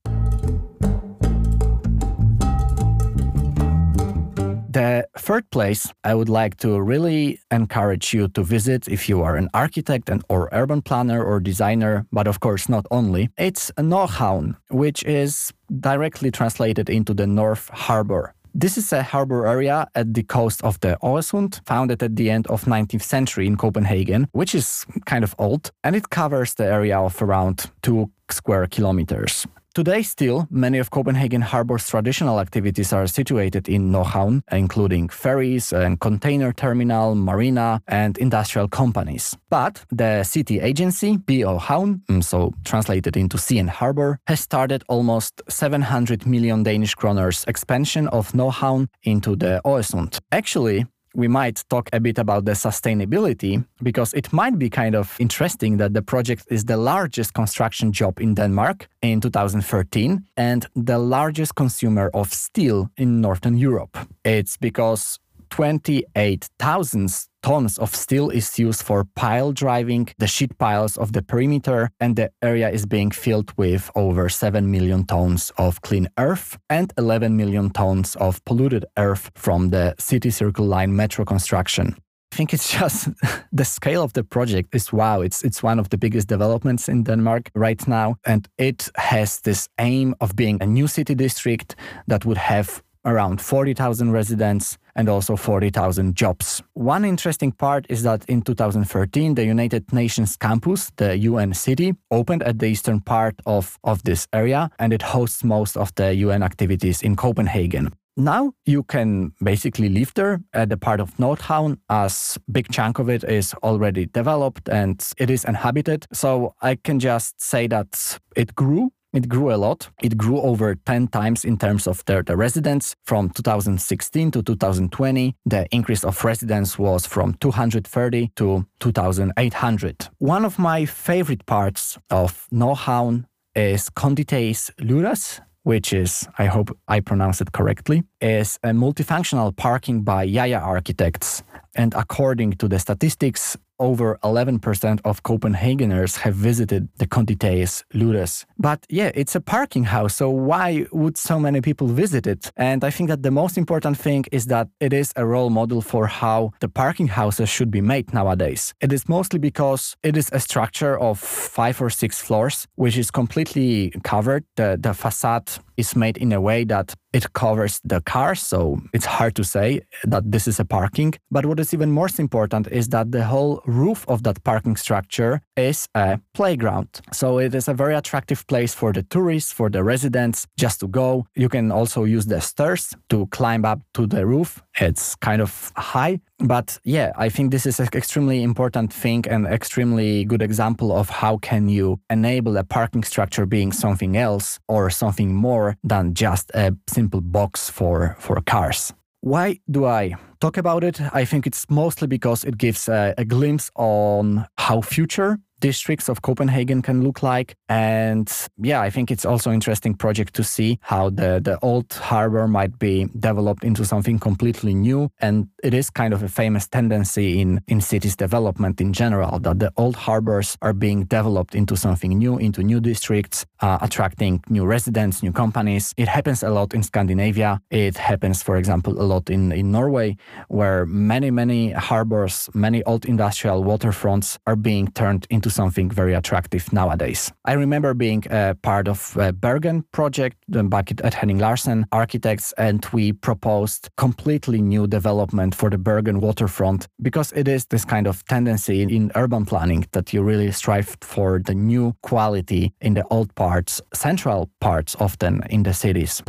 The 4.74 5.06
third 5.16 5.48
place 5.50 5.92
I 6.02 6.16
would 6.16 6.28
like 6.28 6.56
to 6.56 6.80
really 6.80 7.38
encourage 7.52 8.12
you 8.12 8.26
to 8.26 8.42
visit 8.42 8.88
if 8.88 9.08
you 9.08 9.22
are 9.22 9.36
an 9.36 9.48
architect 9.54 10.10
and 10.10 10.24
or 10.28 10.48
urban 10.50 10.82
planner 10.82 11.22
or 11.22 11.38
designer, 11.38 12.06
but 12.10 12.26
of 12.26 12.40
course 12.40 12.68
not 12.68 12.84
only. 12.90 13.30
It's 13.38 13.70
Nordhavn, 13.78 14.56
which 14.70 15.04
is 15.04 15.52
directly 15.78 16.32
translated 16.32 16.90
into 16.90 17.14
the 17.14 17.28
North 17.28 17.68
Harbor. 17.68 18.34
This 18.52 18.76
is 18.76 18.92
a 18.92 19.04
harbor 19.04 19.46
area 19.46 19.86
at 19.94 20.12
the 20.12 20.24
coast 20.24 20.60
of 20.64 20.80
the 20.80 20.98
Øresund, 21.04 21.60
founded 21.66 22.02
at 22.02 22.16
the 22.16 22.28
end 22.28 22.48
of 22.48 22.64
19th 22.64 23.02
century 23.02 23.46
in 23.46 23.56
Copenhagen, 23.56 24.26
which 24.32 24.56
is 24.56 24.86
kind 25.06 25.22
of 25.22 25.36
old, 25.38 25.70
and 25.84 25.94
it 25.94 26.10
covers 26.10 26.54
the 26.54 26.64
area 26.64 26.98
of 26.98 27.22
around 27.22 27.70
2 27.82 28.10
square 28.28 28.66
kilometers. 28.66 29.46
Today, 29.74 30.02
still, 30.02 30.46
many 30.50 30.78
of 30.78 30.90
Copenhagen 30.90 31.42
Harbor's 31.42 31.88
traditional 31.88 32.40
activities 32.40 32.92
are 32.92 33.06
situated 33.06 33.68
in 33.68 33.92
Nordhavn, 33.92 34.42
including 34.50 35.08
ferries 35.08 35.72
and 35.72 36.00
container 36.00 36.52
terminal, 36.52 37.14
marina, 37.14 37.80
and 37.88 38.16
industrial 38.18 38.68
companies. 38.68 39.36
But 39.50 39.84
the 39.90 40.24
city 40.24 40.60
agency, 40.60 41.16
BO 41.16 41.58
mm, 41.58 42.24
so 42.24 42.52
translated 42.64 43.16
into 43.16 43.38
Sea 43.38 43.58
and 43.58 43.70
Harbor, 43.70 44.18
has 44.26 44.40
started 44.40 44.84
almost 44.88 45.42
700 45.48 46.26
million 46.26 46.62
Danish 46.62 46.94
kroners 46.94 47.46
expansion 47.48 48.08
of 48.08 48.32
Nordhavn 48.32 48.88
into 49.02 49.36
the 49.36 49.60
Øresund. 49.64 50.18
Actually, 50.32 50.86
we 51.14 51.28
might 51.28 51.64
talk 51.68 51.88
a 51.92 52.00
bit 52.00 52.18
about 52.18 52.44
the 52.44 52.52
sustainability 52.52 53.64
because 53.82 54.12
it 54.14 54.32
might 54.32 54.58
be 54.58 54.68
kind 54.68 54.94
of 54.94 55.16
interesting 55.18 55.76
that 55.78 55.94
the 55.94 56.02
project 56.02 56.46
is 56.50 56.64
the 56.64 56.76
largest 56.76 57.34
construction 57.34 57.92
job 57.92 58.20
in 58.20 58.34
Denmark 58.34 58.88
in 59.02 59.20
2013 59.20 60.24
and 60.36 60.66
the 60.74 60.98
largest 60.98 61.54
consumer 61.54 62.10
of 62.14 62.32
steel 62.32 62.90
in 62.96 63.20
Northern 63.20 63.56
Europe. 63.56 63.96
It's 64.24 64.56
because 64.56 65.18
28,000 65.54 67.28
tons 67.44 67.78
of 67.78 67.94
steel 67.94 68.28
is 68.28 68.58
used 68.58 68.82
for 68.82 69.04
pile 69.14 69.52
driving 69.52 70.08
the 70.18 70.26
sheet 70.26 70.58
piles 70.58 70.96
of 70.96 71.12
the 71.12 71.22
perimeter, 71.22 71.90
and 72.00 72.16
the 72.16 72.28
area 72.42 72.68
is 72.68 72.86
being 72.86 73.12
filled 73.12 73.52
with 73.56 73.88
over 73.94 74.28
7 74.28 74.68
million 74.68 75.04
tons 75.04 75.52
of 75.56 75.80
clean 75.82 76.08
earth 76.18 76.58
and 76.68 76.92
11 76.98 77.36
million 77.36 77.70
tons 77.70 78.16
of 78.16 78.44
polluted 78.44 78.84
earth 78.96 79.30
from 79.36 79.70
the 79.70 79.94
City 79.96 80.30
Circle 80.30 80.66
Line 80.66 80.96
metro 80.96 81.24
construction. 81.24 81.94
I 82.32 82.36
think 82.36 82.52
it's 82.52 82.72
just 82.80 83.10
the 83.52 83.64
scale 83.64 84.02
of 84.02 84.12
the 84.14 84.24
project 84.24 84.74
is 84.74 84.92
wow. 84.92 85.20
It's 85.20 85.44
it's 85.44 85.62
one 85.62 85.78
of 85.78 85.88
the 85.90 85.98
biggest 85.98 86.26
developments 86.26 86.88
in 86.88 87.04
Denmark 87.04 87.52
right 87.54 87.86
now, 87.86 88.16
and 88.24 88.48
it 88.58 88.90
has 88.96 89.40
this 89.42 89.68
aim 89.78 90.16
of 90.20 90.34
being 90.34 90.60
a 90.60 90.66
new 90.66 90.88
city 90.88 91.14
district 91.14 91.76
that 92.08 92.24
would 92.24 92.38
have 92.38 92.82
around 93.04 93.40
40,000 93.40 94.12
residents 94.12 94.78
and 94.96 95.08
also 95.08 95.36
40,000 95.36 96.14
jobs. 96.14 96.62
One 96.74 97.04
interesting 97.04 97.52
part 97.52 97.86
is 97.88 98.02
that 98.04 98.24
in 98.28 98.42
2013, 98.42 99.34
the 99.34 99.44
United 99.44 99.92
Nations 99.92 100.36
campus, 100.36 100.90
the 100.96 101.16
UN 101.18 101.54
city, 101.54 101.94
opened 102.10 102.42
at 102.42 102.58
the 102.58 102.66
eastern 102.66 103.00
part 103.00 103.34
of, 103.46 103.78
of 103.84 104.02
this 104.04 104.26
area 104.32 104.70
and 104.78 104.92
it 104.92 105.02
hosts 105.02 105.44
most 105.44 105.76
of 105.76 105.94
the 105.96 106.14
UN 106.14 106.42
activities 106.42 107.02
in 107.02 107.16
Copenhagen. 107.16 107.92
Now 108.16 108.52
you 108.64 108.84
can 108.84 109.32
basically 109.42 109.88
live 109.88 110.14
there 110.14 110.40
at 110.52 110.68
the 110.68 110.76
part 110.76 111.00
of 111.00 111.16
Nordhavn 111.16 111.78
as 111.90 112.38
big 112.50 112.70
chunk 112.70 113.00
of 113.00 113.08
it 113.08 113.24
is 113.24 113.54
already 113.54 114.06
developed 114.06 114.68
and 114.68 115.04
it 115.18 115.30
is 115.30 115.44
inhabited. 115.44 116.06
So 116.12 116.54
I 116.62 116.76
can 116.76 117.00
just 117.00 117.40
say 117.40 117.66
that 117.68 118.20
it 118.36 118.54
grew 118.54 118.92
it 119.14 119.28
grew 119.28 119.54
a 119.54 119.56
lot. 119.56 119.88
It 120.02 120.18
grew 120.18 120.40
over 120.40 120.74
10 120.74 121.08
times 121.08 121.44
in 121.44 121.56
terms 121.56 121.86
of 121.86 122.04
the, 122.04 122.22
the 122.22 122.36
residents. 122.36 122.94
From 123.04 123.30
2016 123.30 124.32
to 124.32 124.42
2020, 124.42 125.34
the 125.46 125.66
increase 125.70 126.04
of 126.04 126.22
residents 126.24 126.78
was 126.78 127.06
from 127.06 127.34
230 127.34 128.32
to 128.36 128.66
2,800. 128.80 130.08
One 130.18 130.44
of 130.44 130.58
my 130.58 130.84
favorite 130.84 131.46
parts 131.46 131.96
of 132.10 132.46
Nordhavn 132.52 133.24
is 133.54 133.88
Konditaget 133.90 134.72
Lüders, 134.80 135.40
which 135.62 135.92
is, 135.92 136.28
I 136.38 136.46
hope 136.46 136.76
I 136.88 137.00
pronounce 137.00 137.40
it 137.40 137.52
correctly, 137.52 138.02
is 138.20 138.58
a 138.62 138.70
multifunctional 138.70 139.56
parking 139.56 140.02
by 140.02 140.26
JAJA 140.26 140.60
Architects. 140.60 141.42
And 141.74 141.94
according 141.94 142.52
to 142.54 142.68
the 142.68 142.78
statistics, 142.78 143.56
over 143.84 144.18
11% 144.22 145.00
of 145.04 145.22
Copenhageners 145.22 146.12
have 146.24 146.34
visited 146.34 146.88
the 147.00 147.06
Konditaget 147.06 147.84
Lüders. 147.92 148.44
But 148.58 148.80
yeah, 148.88 149.10
it's 149.14 149.34
a 149.34 149.40
parking 149.40 149.84
house, 149.84 150.14
so 150.16 150.30
why 150.30 150.86
would 150.92 151.16
so 151.18 151.38
many 151.38 151.60
people 151.60 151.88
visit 151.88 152.26
it? 152.26 152.50
And 152.56 152.82
I 152.82 152.90
think 152.90 153.08
that 153.10 153.22
the 153.22 153.30
most 153.30 153.58
important 153.58 153.96
thing 153.98 154.24
is 154.32 154.46
that 154.46 154.68
it 154.80 154.92
is 154.92 155.12
a 155.16 155.24
role 155.26 155.50
model 155.50 155.80
for 155.82 156.06
how 156.06 156.52
the 156.60 156.68
parking 156.68 157.08
houses 157.08 157.48
should 157.48 157.70
be 157.70 157.82
made 157.82 158.14
nowadays. 158.14 158.74
It 158.80 158.92
is 158.92 159.08
mostly 159.08 159.38
because 159.38 159.96
it 160.02 160.16
is 160.16 160.30
a 160.32 160.40
structure 160.40 160.98
of 160.98 161.18
five 161.58 161.80
or 161.84 161.90
six 161.90 162.20
floors, 162.20 162.66
which 162.76 162.96
is 162.96 163.10
completely 163.10 163.92
covered. 164.02 164.44
The, 164.56 164.78
the 164.80 164.94
facade 164.94 165.50
is 165.76 165.96
made 165.96 166.16
in 166.16 166.32
a 166.32 166.40
way 166.40 166.64
that 166.64 166.94
it 167.12 167.32
covers 167.32 167.80
the 167.84 168.00
cars, 168.00 168.40
so 168.40 168.80
it's 168.92 169.06
hard 169.06 169.34
to 169.36 169.44
say 169.44 169.80
that 170.04 170.30
this 170.30 170.48
is 170.48 170.58
a 170.60 170.64
parking. 170.64 171.14
But 171.30 171.46
what 171.46 171.60
is 171.60 171.72
even 171.74 171.90
more 171.90 172.08
important 172.18 172.66
is 172.68 172.88
that 172.88 173.12
the 173.12 173.24
whole 173.24 173.62
roof 173.74 174.04
of 174.08 174.22
that 174.22 174.42
parking 174.44 174.76
structure 174.76 175.40
is 175.56 175.88
a 175.94 176.20
playground. 176.32 176.88
So 177.12 177.38
it 177.38 177.54
is 177.54 177.68
a 177.68 177.74
very 177.74 177.94
attractive 177.94 178.46
place 178.46 178.74
for 178.74 178.92
the 178.92 179.02
tourists, 179.02 179.52
for 179.52 179.68
the 179.70 179.82
residents 179.82 180.46
just 180.56 180.80
to 180.80 180.88
go. 180.88 181.26
You 181.34 181.48
can 181.48 181.70
also 181.70 182.04
use 182.04 182.26
the 182.26 182.40
stairs 182.40 182.94
to 183.10 183.26
climb 183.26 183.64
up 183.64 183.80
to 183.94 184.06
the 184.06 184.26
roof. 184.26 184.62
It's 184.80 185.14
kind 185.16 185.42
of 185.42 185.72
high. 185.76 186.20
But 186.38 186.78
yeah, 186.84 187.12
I 187.16 187.28
think 187.28 187.50
this 187.50 187.66
is 187.66 187.78
an 187.80 187.88
extremely 187.94 188.42
important 188.42 188.92
thing 188.92 189.24
and 189.28 189.46
extremely 189.46 190.24
good 190.24 190.42
example 190.42 190.92
of 190.92 191.08
how 191.08 191.38
can 191.38 191.68
you 191.68 192.00
enable 192.10 192.56
a 192.56 192.64
parking 192.64 193.04
structure 193.04 193.46
being 193.46 193.72
something 193.72 194.16
else 194.16 194.58
or 194.68 194.90
something 194.90 195.34
more 195.34 195.76
than 195.84 196.14
just 196.14 196.50
a 196.54 196.76
simple 196.88 197.20
box 197.20 197.70
for, 197.70 198.16
for 198.18 198.40
cars. 198.40 198.92
Why 199.24 199.58
do 199.70 199.86
I 199.86 200.16
talk 200.40 200.58
about 200.58 200.84
it? 200.84 201.00
I 201.14 201.24
think 201.24 201.46
it's 201.46 201.70
mostly 201.70 202.06
because 202.06 202.44
it 202.44 202.58
gives 202.58 202.90
a, 202.90 203.14
a 203.16 203.24
glimpse 203.24 203.70
on 203.74 204.46
how 204.58 204.82
future 204.82 205.38
districts 205.60 206.10
of 206.10 206.20
Copenhagen 206.20 206.82
can 206.82 207.02
look 207.02 207.22
like. 207.22 207.56
And 207.70 208.30
yeah, 208.58 208.82
I 208.82 208.90
think 208.90 209.10
it's 209.10 209.24
also 209.24 209.50
interesting 209.50 209.94
project 209.94 210.34
to 210.34 210.44
see 210.44 210.78
how 210.82 211.08
the, 211.08 211.40
the 211.42 211.58
old 211.62 211.90
harbor 211.94 212.46
might 212.46 212.78
be 212.78 213.08
developed 213.18 213.64
into 213.64 213.86
something 213.86 214.18
completely 214.18 214.74
new. 214.74 215.08
And 215.20 215.48
it 215.62 215.72
is 215.72 215.88
kind 215.88 216.12
of 216.12 216.22
a 216.22 216.28
famous 216.28 216.68
tendency 216.68 217.40
in, 217.40 217.62
in 217.66 217.80
cities 217.80 218.14
development 218.14 218.78
in 218.78 218.92
general 218.92 219.38
that 219.38 219.58
the 219.58 219.72
old 219.78 219.96
harbors 219.96 220.58
are 220.60 220.74
being 220.74 221.04
developed 221.04 221.54
into 221.54 221.78
something 221.78 222.10
new, 222.18 222.36
into 222.36 222.62
new 222.62 222.78
districts, 222.80 223.46
uh, 223.64 223.78
attracting 223.80 224.42
new 224.50 224.66
residents, 224.66 225.22
new 225.22 225.32
companies. 225.32 225.94
It 225.96 226.08
happens 226.08 226.42
a 226.42 226.50
lot 226.50 226.74
in 226.74 226.82
Scandinavia. 226.82 227.60
It 227.70 227.96
happens, 227.96 228.42
for 228.42 228.56
example, 228.58 229.00
a 229.00 229.06
lot 229.12 229.30
in, 229.30 229.52
in 229.52 229.72
Norway, 229.72 230.16
where 230.48 230.84
many, 230.84 231.30
many 231.30 231.72
harbors, 231.72 232.50
many 232.52 232.82
old 232.84 233.06
industrial 233.06 233.64
waterfronts 233.64 234.36
are 234.46 234.56
being 234.56 234.88
turned 234.88 235.26
into 235.30 235.48
something 235.48 235.90
very 235.90 236.12
attractive 236.12 236.70
nowadays. 236.74 237.32
I 237.46 237.54
remember 237.54 237.94
being 237.94 238.24
a 238.30 238.54
part 238.60 238.86
of 238.86 239.16
a 239.16 239.32
Bergen 239.32 239.84
project 239.92 240.36
back 240.48 240.90
at 241.02 241.14
Henning 241.14 241.38
Larsen 241.38 241.86
Architects, 241.90 242.52
and 242.58 242.84
we 242.92 243.12
proposed 243.12 243.88
completely 243.96 244.60
new 244.60 244.86
development 244.86 245.54
for 245.54 245.70
the 245.70 245.78
Bergen 245.78 246.20
waterfront 246.20 246.86
because 247.00 247.32
it 247.32 247.48
is 247.48 247.64
this 247.66 247.84
kind 247.86 248.06
of 248.06 248.24
tendency 248.26 248.82
in 248.82 249.10
urban 249.14 249.46
planning 249.46 249.86
that 249.92 250.12
you 250.12 250.22
really 250.22 250.52
strive 250.52 250.96
for 251.00 251.40
the 251.46 251.54
new 251.54 251.94
quality 252.02 252.74
in 252.82 252.92
the 252.92 253.04
old 253.10 253.34
parts, 253.54 253.80
central 253.92 254.48
parts 254.60 254.96
often 254.98 255.40
in 255.50 255.62
the 255.62 255.72
cities. 255.72 256.22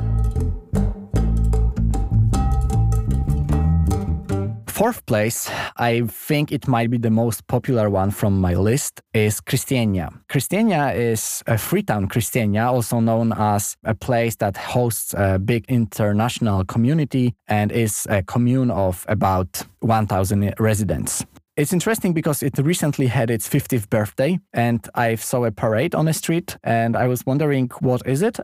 fourth 4.76 5.06
place, 5.06 5.50
I 5.78 6.02
think 6.28 6.52
it 6.52 6.68
might 6.68 6.90
be 6.90 6.98
the 6.98 7.10
most 7.10 7.48
popular 7.48 7.90
one 7.90 8.12
from 8.12 8.42
my 8.42 8.56
list, 8.56 9.02
is 9.14 9.40
Christiania. 9.40 10.10
Christiania 10.28 10.92
is 10.92 11.42
a 11.48 11.58
Freetown 11.58 12.08
Christiania, 12.08 12.66
also 12.66 13.00
known 13.00 13.32
as 13.32 13.78
a 13.86 13.96
place 13.96 14.36
that 14.36 14.58
hosts 14.58 15.16
a 15.18 15.40
big 15.40 15.64
international 15.70 16.66
community 16.66 17.34
and 17.48 17.72
is 17.72 18.06
a 18.10 18.22
commune 18.22 18.70
of 18.70 19.06
about 19.08 19.66
1,000 19.80 20.54
residents. 20.60 21.26
It's 21.58 21.72
interesting 21.72 22.12
because 22.14 22.44
it 22.44 22.58
recently 22.58 23.08
had 23.08 23.32
its 23.32 23.48
50th 23.48 23.90
birthday 23.90 24.40
and 24.54 24.86
I 24.94 25.16
saw 25.16 25.46
a 25.46 25.52
parade 25.52 25.96
on 25.96 26.04
the 26.04 26.12
street 26.12 26.58
and 26.66 26.98
I 26.98 27.08
was 27.08 27.26
wondering 27.26 27.72
what 27.80 28.02
is 28.06 28.22
it? 28.22 28.38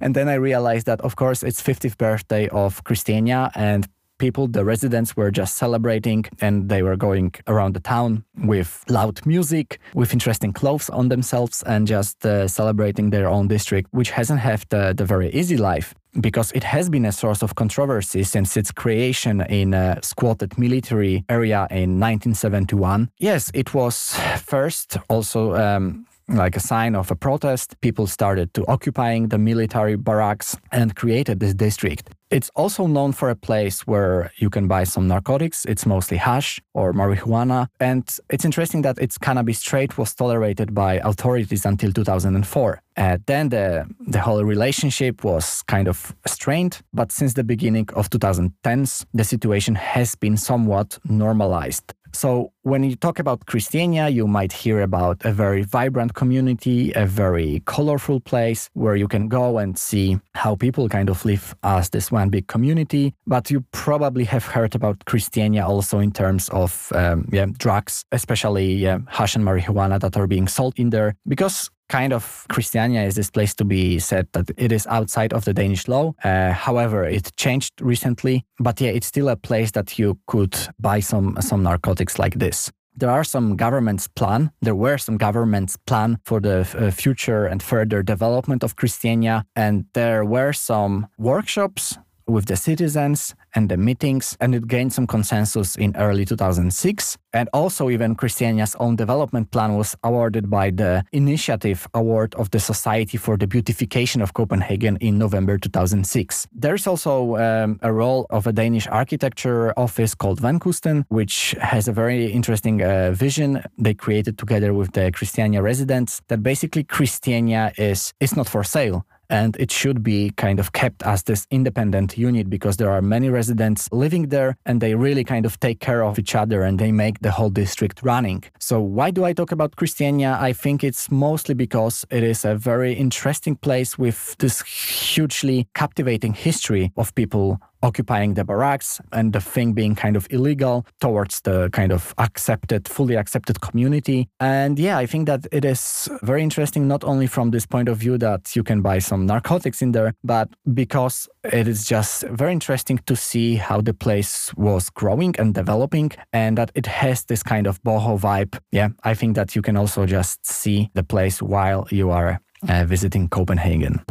and 0.00 0.14
then 0.14 0.28
I 0.28 0.34
realized 0.34 0.86
that 0.86 1.00
of 1.00 1.16
course 1.16 1.42
it's 1.42 1.60
50th 1.60 1.98
birthday 1.98 2.48
of 2.50 2.84
Christiania 2.84 3.50
and 3.56 3.88
people, 4.18 4.48
the 4.48 4.64
residents, 4.64 5.16
were 5.16 5.30
just 5.30 5.56
celebrating 5.56 6.24
and 6.40 6.68
they 6.68 6.82
were 6.82 6.96
going 6.96 7.32
around 7.46 7.74
the 7.74 7.80
town 7.80 8.24
with 8.44 8.84
loud 8.88 9.24
music, 9.26 9.78
with 9.94 10.12
interesting 10.12 10.52
clothes 10.52 10.90
on 10.90 11.08
themselves, 11.08 11.62
and 11.64 11.86
just 11.86 12.24
uh, 12.24 12.48
celebrating 12.48 13.10
their 13.10 13.28
own 13.28 13.48
district, 13.48 13.88
which 13.92 14.10
hasn't 14.10 14.40
had 14.40 14.64
the, 14.68 14.94
the 14.96 15.04
very 15.04 15.30
easy 15.32 15.56
life 15.56 15.94
because 16.20 16.52
it 16.52 16.64
has 16.64 16.88
been 16.88 17.04
a 17.04 17.12
source 17.12 17.42
of 17.42 17.54
controversy 17.54 18.22
since 18.22 18.56
its 18.56 18.70
creation 18.70 19.40
in 19.42 19.74
a 19.74 19.98
squatted 20.02 20.56
military 20.58 21.24
area 21.28 21.66
in 21.70 21.98
1971. 22.00 23.10
Yes, 23.18 23.50
it 23.54 23.74
was 23.74 24.16
first 24.38 24.96
also. 25.08 25.54
Um, 25.54 26.06
like 26.28 26.56
a 26.56 26.60
sign 26.60 26.94
of 26.94 27.10
a 27.10 27.16
protest, 27.16 27.80
people 27.80 28.06
started 28.06 28.52
to 28.54 28.66
occupying 28.66 29.28
the 29.28 29.38
military 29.38 29.96
barracks 29.96 30.56
and 30.72 30.94
created 30.96 31.40
this 31.40 31.54
district 31.54 32.10
It's 32.30 32.50
also 32.56 32.88
known 32.88 33.12
for 33.12 33.30
a 33.30 33.36
place 33.36 33.86
where 33.86 34.32
you 34.38 34.50
can 34.50 34.66
buy 34.66 34.84
some 34.84 35.06
narcotics. 35.06 35.64
It's 35.66 35.86
mostly 35.86 36.16
hash 36.16 36.60
or 36.72 36.92
marijuana. 36.92 37.68
And 37.78 38.02
it's 38.28 38.44
interesting 38.44 38.82
that 38.82 38.98
its 38.98 39.18
cannabis 39.18 39.62
trade 39.62 39.96
was 39.96 40.14
tolerated 40.14 40.74
by 40.74 40.94
authorities 41.04 41.64
until 41.64 41.92
2004. 41.92 42.80
Uh, 42.96 43.18
then 43.26 43.50
the, 43.50 43.86
the 44.08 44.20
whole 44.20 44.42
relationship 44.42 45.22
was 45.22 45.62
kind 45.62 45.86
of 45.86 46.12
strained, 46.26 46.80
but 46.92 47.12
since 47.12 47.34
the 47.34 47.44
beginning 47.44 47.88
of 47.94 48.10
2010s, 48.10 49.04
the 49.14 49.24
situation 49.24 49.76
has 49.76 50.16
been 50.16 50.36
somewhat 50.36 50.98
normalized. 51.04 51.94
So 52.14 52.52
when 52.62 52.84
you 52.84 52.94
talk 52.94 53.18
about 53.18 53.46
Christiania, 53.46 54.08
you 54.08 54.28
might 54.28 54.52
hear 54.52 54.80
about 54.80 55.24
a 55.24 55.32
very 55.32 55.62
vibrant 55.62 56.14
community, 56.14 56.92
a 56.92 57.06
very 57.06 57.60
colorful 57.66 58.20
place 58.20 58.70
where 58.74 58.94
you 58.94 59.08
can 59.08 59.28
go 59.28 59.58
and 59.58 59.76
see 59.76 60.20
how 60.34 60.54
people 60.54 60.88
kind 60.88 61.10
of 61.10 61.24
live 61.24 61.56
as 61.64 61.90
this 61.90 62.12
one 62.12 62.30
big 62.30 62.46
community. 62.46 63.14
But 63.26 63.50
you 63.50 63.64
probably 63.72 64.24
have 64.24 64.46
heard 64.46 64.76
about 64.76 65.04
Christiania 65.06 65.66
also 65.66 65.98
in 65.98 66.12
terms 66.12 66.48
of 66.50 66.92
um, 66.94 67.28
yeah, 67.32 67.46
drugs, 67.58 68.04
especially 68.12 68.74
yeah, 68.74 68.98
hash 69.08 69.34
and 69.34 69.44
marijuana 69.44 69.98
that 69.98 70.16
are 70.16 70.28
being 70.28 70.46
sold 70.46 70.74
in 70.78 70.90
there, 70.90 71.16
because 71.26 71.68
kind 71.88 72.12
of 72.12 72.46
Christiania 72.48 73.02
is 73.02 73.14
this 73.14 73.30
place 73.30 73.54
to 73.54 73.64
be 73.64 73.98
said 73.98 74.26
that 74.32 74.50
it 74.56 74.72
is 74.72 74.86
outside 74.86 75.32
of 75.32 75.44
the 75.44 75.54
Danish 75.54 75.88
law. 75.88 76.14
Uh, 76.24 76.52
however, 76.52 77.04
it 77.04 77.30
changed 77.36 77.80
recently, 77.80 78.44
but 78.58 78.80
yeah, 78.80 78.90
it's 78.90 79.06
still 79.06 79.28
a 79.28 79.36
place 79.36 79.72
that 79.72 79.98
you 79.98 80.18
could 80.26 80.56
buy 80.78 81.00
some 81.00 81.36
some 81.40 81.62
narcotics 81.62 82.18
like 82.18 82.38
this. 82.38 82.72
There 82.96 83.10
are 83.10 83.24
some 83.24 83.56
governments 83.56 84.06
plan. 84.06 84.50
There 84.62 84.76
were 84.76 84.98
some 84.98 85.16
governments 85.16 85.76
plan 85.86 86.18
for 86.24 86.40
the 86.40 86.60
uh, 86.60 86.90
future 86.92 87.44
and 87.44 87.60
further 87.60 88.04
development 88.04 88.62
of 88.62 88.76
Christiania, 88.76 89.44
and 89.56 89.86
there 89.94 90.24
were 90.24 90.52
some 90.52 91.08
workshops 91.18 91.98
with 92.26 92.46
the 92.46 92.56
citizens 92.56 93.34
and 93.54 93.68
the 93.68 93.76
meetings, 93.76 94.36
and 94.40 94.54
it 94.54 94.66
gained 94.66 94.92
some 94.92 95.06
consensus 95.06 95.76
in 95.76 95.94
early 95.96 96.24
2006. 96.24 97.16
And 97.32 97.48
also, 97.52 97.90
even 97.90 98.14
Christiania's 98.14 98.76
own 98.78 98.96
development 98.96 99.50
plan 99.50 99.76
was 99.76 99.96
awarded 100.04 100.48
by 100.48 100.70
the 100.70 101.04
Initiative 101.12 101.88
Award 101.92 102.34
of 102.36 102.50
the 102.50 102.60
Society 102.60 103.16
for 103.16 103.36
the 103.36 103.46
Beautification 103.46 104.22
of 104.22 104.34
Copenhagen 104.34 104.96
in 105.00 105.18
November 105.18 105.58
2006. 105.58 106.46
There's 106.52 106.86
also 106.86 107.36
um, 107.36 107.80
a 107.82 107.92
role 107.92 108.26
of 108.30 108.46
a 108.46 108.52
Danish 108.52 108.86
architecture 108.86 109.72
office 109.76 110.14
called 110.14 110.40
Vandkunsten, 110.40 111.04
which 111.08 111.56
has 111.60 111.88
a 111.88 111.92
very 111.92 112.26
interesting 112.30 112.82
uh, 112.82 113.10
vision 113.12 113.64
they 113.78 113.94
created 113.94 114.38
together 114.38 114.72
with 114.72 114.92
the 114.92 115.10
Christiania 115.10 115.60
residents 115.60 116.22
that 116.28 116.42
basically 116.42 116.84
Christiania 116.84 117.72
is, 117.76 118.12
is 118.20 118.36
not 118.36 118.48
for 118.48 118.62
sale 118.62 119.04
and 119.30 119.56
it 119.58 119.70
should 119.70 120.02
be 120.02 120.30
kind 120.36 120.58
of 120.60 120.72
kept 120.72 121.02
as 121.02 121.22
this 121.24 121.46
independent 121.50 122.16
unit 122.18 122.48
because 122.50 122.76
there 122.76 122.90
are 122.90 123.02
many 123.02 123.28
residents 123.28 123.88
living 123.92 124.28
there 124.28 124.56
and 124.66 124.80
they 124.80 124.94
really 124.94 125.24
kind 125.24 125.46
of 125.46 125.58
take 125.60 125.80
care 125.80 126.02
of 126.04 126.18
each 126.18 126.34
other 126.34 126.62
and 126.62 126.78
they 126.78 126.92
make 126.92 127.20
the 127.20 127.30
whole 127.30 127.50
district 127.50 128.02
running. 128.02 128.44
So 128.58 128.80
why 128.80 129.10
do 129.10 129.24
I 129.24 129.32
talk 129.32 129.52
about 129.52 129.76
Christiania? 129.76 130.38
I 130.40 130.52
think 130.52 130.84
it's 130.84 131.10
mostly 131.10 131.54
because 131.54 132.04
it 132.10 132.22
is 132.22 132.44
a 132.44 132.54
very 132.54 132.92
interesting 132.92 133.56
place 133.56 133.98
with 133.98 134.36
this 134.38 134.62
hugely 134.62 135.68
captivating 135.74 136.34
history 136.34 136.92
of 136.96 137.14
people 137.14 137.60
occupying 137.84 138.34
the 138.34 138.44
barracks 138.44 139.00
and 139.12 139.32
the 139.32 139.40
thing 139.40 139.74
being 139.74 139.94
kind 139.94 140.16
of 140.16 140.26
illegal 140.30 140.86
towards 141.00 141.40
the 141.42 141.68
kind 141.70 141.92
of 141.92 142.14
accepted, 142.18 142.88
fully 142.88 143.16
accepted 143.16 143.60
community. 143.60 144.28
And 144.40 144.78
yeah, 144.78 144.98
I 144.98 145.06
think 145.06 145.26
that 145.26 145.46
it 145.52 145.64
is 145.64 146.08
very 146.22 146.42
interesting, 146.42 146.88
not 146.88 147.04
only 147.04 147.26
from 147.26 147.50
this 147.50 147.66
point 147.66 147.88
of 147.88 147.98
view 147.98 148.18
that 148.18 148.56
you 148.56 148.62
can 148.62 148.80
buy 148.80 148.98
some 148.98 149.26
narcotics 149.26 149.82
in 149.82 149.92
there, 149.92 150.14
but 150.24 150.48
because 150.72 151.28
it 151.44 151.68
is 151.68 151.84
just 151.84 152.24
very 152.30 152.52
interesting 152.52 152.98
to 153.06 153.14
see 153.14 153.56
how 153.56 153.80
the 153.80 153.94
place 153.94 154.52
was 154.56 154.90
growing 154.90 155.34
and 155.38 155.54
developing 155.54 156.10
and 156.32 156.56
that 156.58 156.72
it 156.74 156.86
has 156.86 157.24
this 157.24 157.42
kind 157.42 157.66
of 157.66 157.82
boho 157.82 158.18
vibe. 158.18 158.58
Yeah, 158.72 158.88
I 159.04 159.14
think 159.14 159.36
that 159.36 159.54
you 159.54 159.62
can 159.62 159.76
also 159.76 160.06
just 160.06 160.46
see 160.46 160.90
the 160.94 161.04
place 161.04 161.42
while 161.42 161.86
you 161.90 162.10
are 162.10 162.40
uh, 162.68 162.84
visiting 162.86 163.28
Copenhagen. 163.28 164.02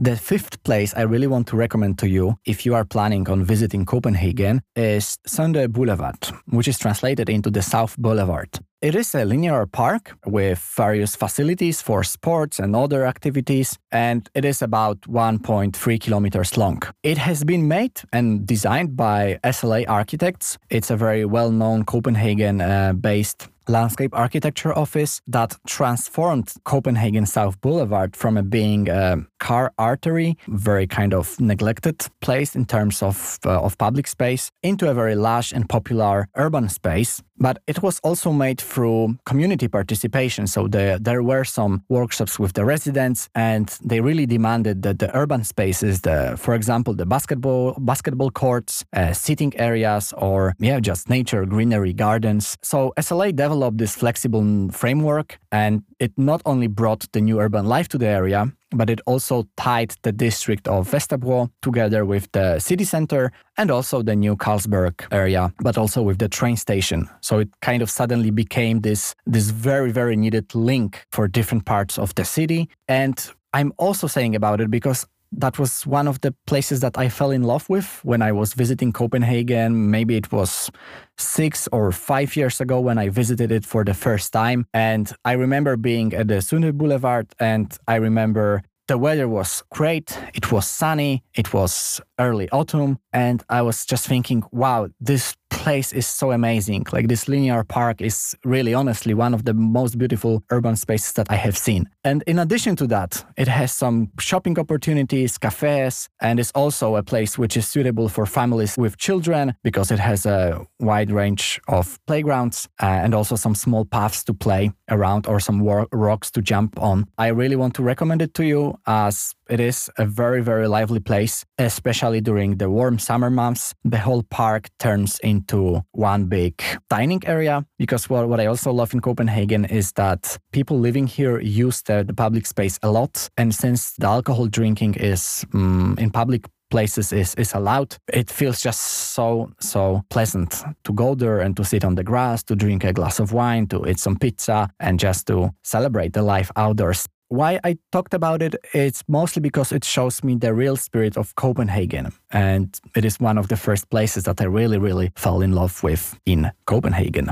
The 0.00 0.16
fifth 0.16 0.62
place 0.62 0.92
I 0.94 1.02
really 1.02 1.26
want 1.26 1.46
to 1.48 1.56
recommend 1.56 1.98
to 2.00 2.08
you 2.08 2.38
if 2.44 2.66
you 2.66 2.74
are 2.74 2.84
planning 2.84 3.28
on 3.30 3.44
visiting 3.44 3.86
Copenhagen 3.86 4.60
is 4.76 5.16
Sønder 5.26 5.68
Boulevard, 5.72 6.18
which 6.50 6.68
is 6.68 6.78
translated 6.78 7.30
into 7.30 7.50
the 7.50 7.62
South 7.62 7.96
Boulevard. 7.96 8.50
It 8.82 8.94
is 8.94 9.14
a 9.14 9.24
linear 9.24 9.64
park 9.64 10.14
with 10.26 10.58
various 10.76 11.16
facilities 11.16 11.80
for 11.80 12.04
sports 12.04 12.58
and 12.58 12.76
other 12.76 13.06
activities, 13.06 13.78
and 13.90 14.28
it 14.34 14.44
is 14.44 14.60
about 14.60 15.00
1.3 15.08 15.98
kilometers 15.98 16.58
long. 16.58 16.82
It 17.02 17.16
has 17.16 17.42
been 17.42 17.66
made 17.66 18.02
and 18.12 18.46
designed 18.46 18.96
by 18.96 19.40
SLA 19.42 19.86
Architects. 19.88 20.58
It's 20.68 20.90
a 20.90 20.96
very 20.96 21.24
well 21.24 21.50
known 21.50 21.84
Copenhagen 21.84 22.60
uh, 22.60 22.92
based 22.92 23.48
landscape 23.68 24.14
architecture 24.14 24.76
office 24.76 25.20
that 25.26 25.56
transformed 25.66 26.52
Copenhagen 26.64 27.26
South 27.26 27.60
Boulevard 27.60 28.16
from 28.16 28.36
a 28.36 28.42
being 28.42 28.88
a 28.88 29.18
car 29.38 29.72
artery, 29.78 30.36
very 30.48 30.86
kind 30.86 31.14
of 31.14 31.38
neglected 31.40 32.06
place 32.20 32.54
in 32.54 32.64
terms 32.64 33.02
of, 33.02 33.38
uh, 33.44 33.60
of 33.60 33.76
public 33.78 34.06
space, 34.06 34.50
into 34.62 34.90
a 34.90 34.94
very 34.94 35.14
large 35.14 35.52
and 35.52 35.68
popular 35.68 36.28
urban 36.36 36.68
space. 36.68 37.22
But 37.38 37.58
it 37.66 37.82
was 37.82 37.98
also 38.00 38.32
made 38.32 38.60
through 38.60 39.18
community 39.24 39.68
participation. 39.68 40.46
So 40.46 40.68
the, 40.68 40.98
there 41.00 41.22
were 41.22 41.44
some 41.44 41.82
workshops 41.88 42.38
with 42.38 42.54
the 42.54 42.64
residents, 42.64 43.28
and 43.34 43.68
they 43.84 44.00
really 44.00 44.26
demanded 44.26 44.82
that 44.82 44.98
the 44.98 45.14
urban 45.16 45.44
spaces, 45.44 46.00
the, 46.00 46.36
for 46.38 46.54
example, 46.54 46.94
the 46.94 47.06
basketball 47.06 47.74
basketball 47.78 48.30
courts, 48.30 48.84
uh, 48.94 49.12
sitting 49.12 49.52
areas, 49.58 50.14
or 50.16 50.54
yeah, 50.58 50.80
just 50.80 51.10
nature, 51.10 51.44
greenery, 51.44 51.92
gardens. 51.92 52.56
So 52.62 52.92
SLA 52.96 53.34
developed 53.34 53.56
developed 53.56 53.78
this 53.78 53.96
flexible 53.96 54.70
framework 54.70 55.38
and 55.50 55.82
it 55.98 56.12
not 56.16 56.42
only 56.44 56.68
brought 56.68 57.10
the 57.12 57.20
new 57.20 57.40
urban 57.40 57.66
life 57.66 57.88
to 57.88 57.98
the 57.98 58.06
area, 58.06 58.52
but 58.70 58.90
it 58.90 59.00
also 59.06 59.46
tied 59.56 59.94
the 60.02 60.12
district 60.12 60.68
of 60.68 60.90
Vesterbro 60.90 61.50
together 61.62 62.04
with 62.04 62.30
the 62.32 62.58
city 62.58 62.84
center 62.84 63.32
and 63.56 63.70
also 63.70 64.02
the 64.02 64.16
new 64.16 64.36
Carlsberg 64.36 65.04
area, 65.12 65.52
but 65.60 65.78
also 65.78 66.02
with 66.02 66.18
the 66.18 66.28
train 66.28 66.56
station. 66.56 67.08
So 67.20 67.38
it 67.38 67.48
kind 67.62 67.82
of 67.82 67.90
suddenly 67.90 68.30
became 68.30 68.80
this, 68.80 69.14
this 69.26 69.50
very, 69.50 69.92
very 69.92 70.16
needed 70.16 70.54
link 70.54 71.06
for 71.12 71.28
different 71.28 71.64
parts 71.64 71.98
of 71.98 72.14
the 72.14 72.24
city. 72.24 72.68
And 72.88 73.16
I'm 73.52 73.72
also 73.78 74.06
saying 74.06 74.34
about 74.34 74.60
it 74.60 74.70
because 74.70 75.06
that 75.32 75.58
was 75.58 75.86
one 75.86 76.08
of 76.08 76.20
the 76.20 76.34
places 76.46 76.80
that 76.80 76.98
I 76.98 77.08
fell 77.08 77.30
in 77.30 77.42
love 77.42 77.68
with 77.68 78.00
when 78.04 78.22
I 78.22 78.32
was 78.32 78.54
visiting 78.54 78.92
Copenhagen. 78.92 79.90
Maybe 79.90 80.16
it 80.16 80.32
was 80.32 80.70
six 81.18 81.68
or 81.72 81.92
five 81.92 82.36
years 82.36 82.60
ago 82.60 82.80
when 82.80 82.98
I 82.98 83.08
visited 83.08 83.52
it 83.52 83.64
for 83.64 83.84
the 83.84 83.94
first 83.94 84.32
time. 84.32 84.66
And 84.72 85.10
I 85.24 85.32
remember 85.32 85.76
being 85.76 86.14
at 86.14 86.28
the 86.28 86.36
Sønder 86.36 86.72
Boulevard 86.72 87.28
and 87.38 87.76
I 87.86 87.96
remember 87.96 88.62
the 88.88 88.98
weather 88.98 89.28
was 89.28 89.64
great. 89.70 90.16
It 90.34 90.52
was 90.52 90.66
sunny. 90.66 91.24
It 91.34 91.52
was 91.52 92.00
early 92.18 92.48
autumn. 92.50 92.98
And 93.12 93.42
I 93.48 93.62
was 93.62 93.84
just 93.84 94.06
thinking, 94.06 94.44
wow, 94.52 94.88
this 95.00 95.36
place 95.50 95.92
is 95.92 96.06
so 96.06 96.32
amazing. 96.32 96.86
Like 96.92 97.08
this 97.08 97.28
linear 97.28 97.64
park 97.64 98.00
is 98.00 98.36
really 98.44 98.74
honestly 98.74 99.14
one 99.14 99.34
of 99.34 99.44
the 99.44 99.54
most 99.54 99.98
beautiful 99.98 100.42
urban 100.50 100.76
spaces 100.76 101.12
that 101.14 101.26
I 101.30 101.36
have 101.36 101.56
seen. 101.56 101.88
And 102.04 102.22
in 102.26 102.38
addition 102.38 102.76
to 102.76 102.86
that, 102.88 103.24
it 103.36 103.48
has 103.48 103.72
some 103.72 104.10
shopping 104.18 104.58
opportunities, 104.58 105.38
cafes, 105.38 106.08
and 106.20 106.38
it's 106.38 106.52
also 106.52 106.96
a 106.96 107.02
place 107.02 107.38
which 107.38 107.56
is 107.56 107.66
suitable 107.66 108.08
for 108.08 108.26
families 108.26 108.76
with 108.76 108.96
children 108.96 109.54
because 109.62 109.90
it 109.90 109.98
has 109.98 110.26
a 110.26 110.66
wide 110.80 111.10
range 111.10 111.60
of 111.68 111.98
playgrounds 112.06 112.68
uh, 112.82 112.86
and 112.86 113.14
also 113.14 113.36
some 113.36 113.54
small 113.54 113.84
paths 113.84 114.24
to 114.24 114.34
play 114.34 114.70
around 114.90 115.26
or 115.26 115.40
some 115.40 115.62
rocks 115.92 116.30
to 116.30 116.42
jump 116.42 116.80
on. 116.80 117.06
I 117.18 117.28
really 117.28 117.56
want 117.56 117.74
to 117.74 117.82
recommend 117.82 118.22
it 118.22 118.34
to 118.34 118.44
you 118.44 118.78
as 118.86 119.34
it 119.48 119.60
is 119.60 119.90
a 119.96 120.06
very, 120.06 120.42
very 120.42 120.66
lively 120.66 121.00
place, 121.00 121.44
especially 121.58 122.20
during 122.20 122.56
the 122.56 122.68
warm 122.68 122.98
summer 122.98 123.30
months. 123.30 123.74
The 123.84 123.98
whole 123.98 124.22
park 124.22 124.70
turns 124.78 125.18
into 125.36 125.82
one 125.92 126.26
big 126.26 126.62
dining 126.88 127.22
area 127.26 127.64
because 127.78 128.10
what, 128.10 128.28
what 128.28 128.40
I 128.40 128.46
also 128.46 128.72
love 128.72 128.94
in 128.94 129.00
Copenhagen 129.00 129.64
is 129.64 129.92
that 129.92 130.38
people 130.52 130.78
living 130.78 131.06
here 131.06 131.40
use 131.40 131.82
the, 131.82 132.04
the 132.04 132.14
public 132.14 132.46
space 132.46 132.78
a 132.82 132.90
lot. 132.90 133.28
And 133.36 133.54
since 133.54 133.92
the 133.98 134.06
alcohol 134.06 134.46
drinking 134.46 134.94
is 134.94 135.44
um, 135.54 135.96
in 135.98 136.10
public 136.10 136.46
places 136.70 137.12
is, 137.12 137.34
is 137.36 137.54
allowed, 137.54 137.96
it 138.12 138.30
feels 138.30 138.60
just 138.60 138.80
so, 139.14 139.50
so 139.60 140.02
pleasant 140.10 140.64
to 140.84 140.92
go 140.92 141.14
there 141.14 141.40
and 141.40 141.56
to 141.56 141.64
sit 141.64 141.84
on 141.84 141.94
the 141.94 142.04
grass, 142.04 142.42
to 142.44 142.56
drink 142.56 142.84
a 142.84 142.92
glass 142.92 143.20
of 143.20 143.32
wine, 143.32 143.66
to 143.68 143.86
eat 143.86 143.98
some 143.98 144.16
pizza, 144.16 144.68
and 144.80 144.98
just 144.98 145.26
to 145.26 145.50
celebrate 145.62 146.12
the 146.12 146.22
life 146.22 146.50
outdoors 146.56 147.06
why 147.28 147.58
I 147.64 147.78
talked 147.92 148.14
about 148.14 148.42
it, 148.42 148.54
it's 148.72 149.02
mostly 149.08 149.40
because 149.40 149.72
it 149.72 149.84
shows 149.84 150.22
me 150.22 150.36
the 150.36 150.54
real 150.54 150.76
spirit 150.76 151.16
of 151.16 151.34
Copenhagen. 151.34 152.12
And 152.30 152.78
it 152.94 153.04
is 153.04 153.20
one 153.20 153.38
of 153.38 153.48
the 153.48 153.56
first 153.56 153.90
places 153.90 154.24
that 154.24 154.40
I 154.40 154.44
really, 154.44 154.78
really 154.78 155.12
fell 155.16 155.42
in 155.42 155.52
love 155.52 155.82
with 155.82 156.18
in 156.24 156.50
Copenhagen. 156.66 157.30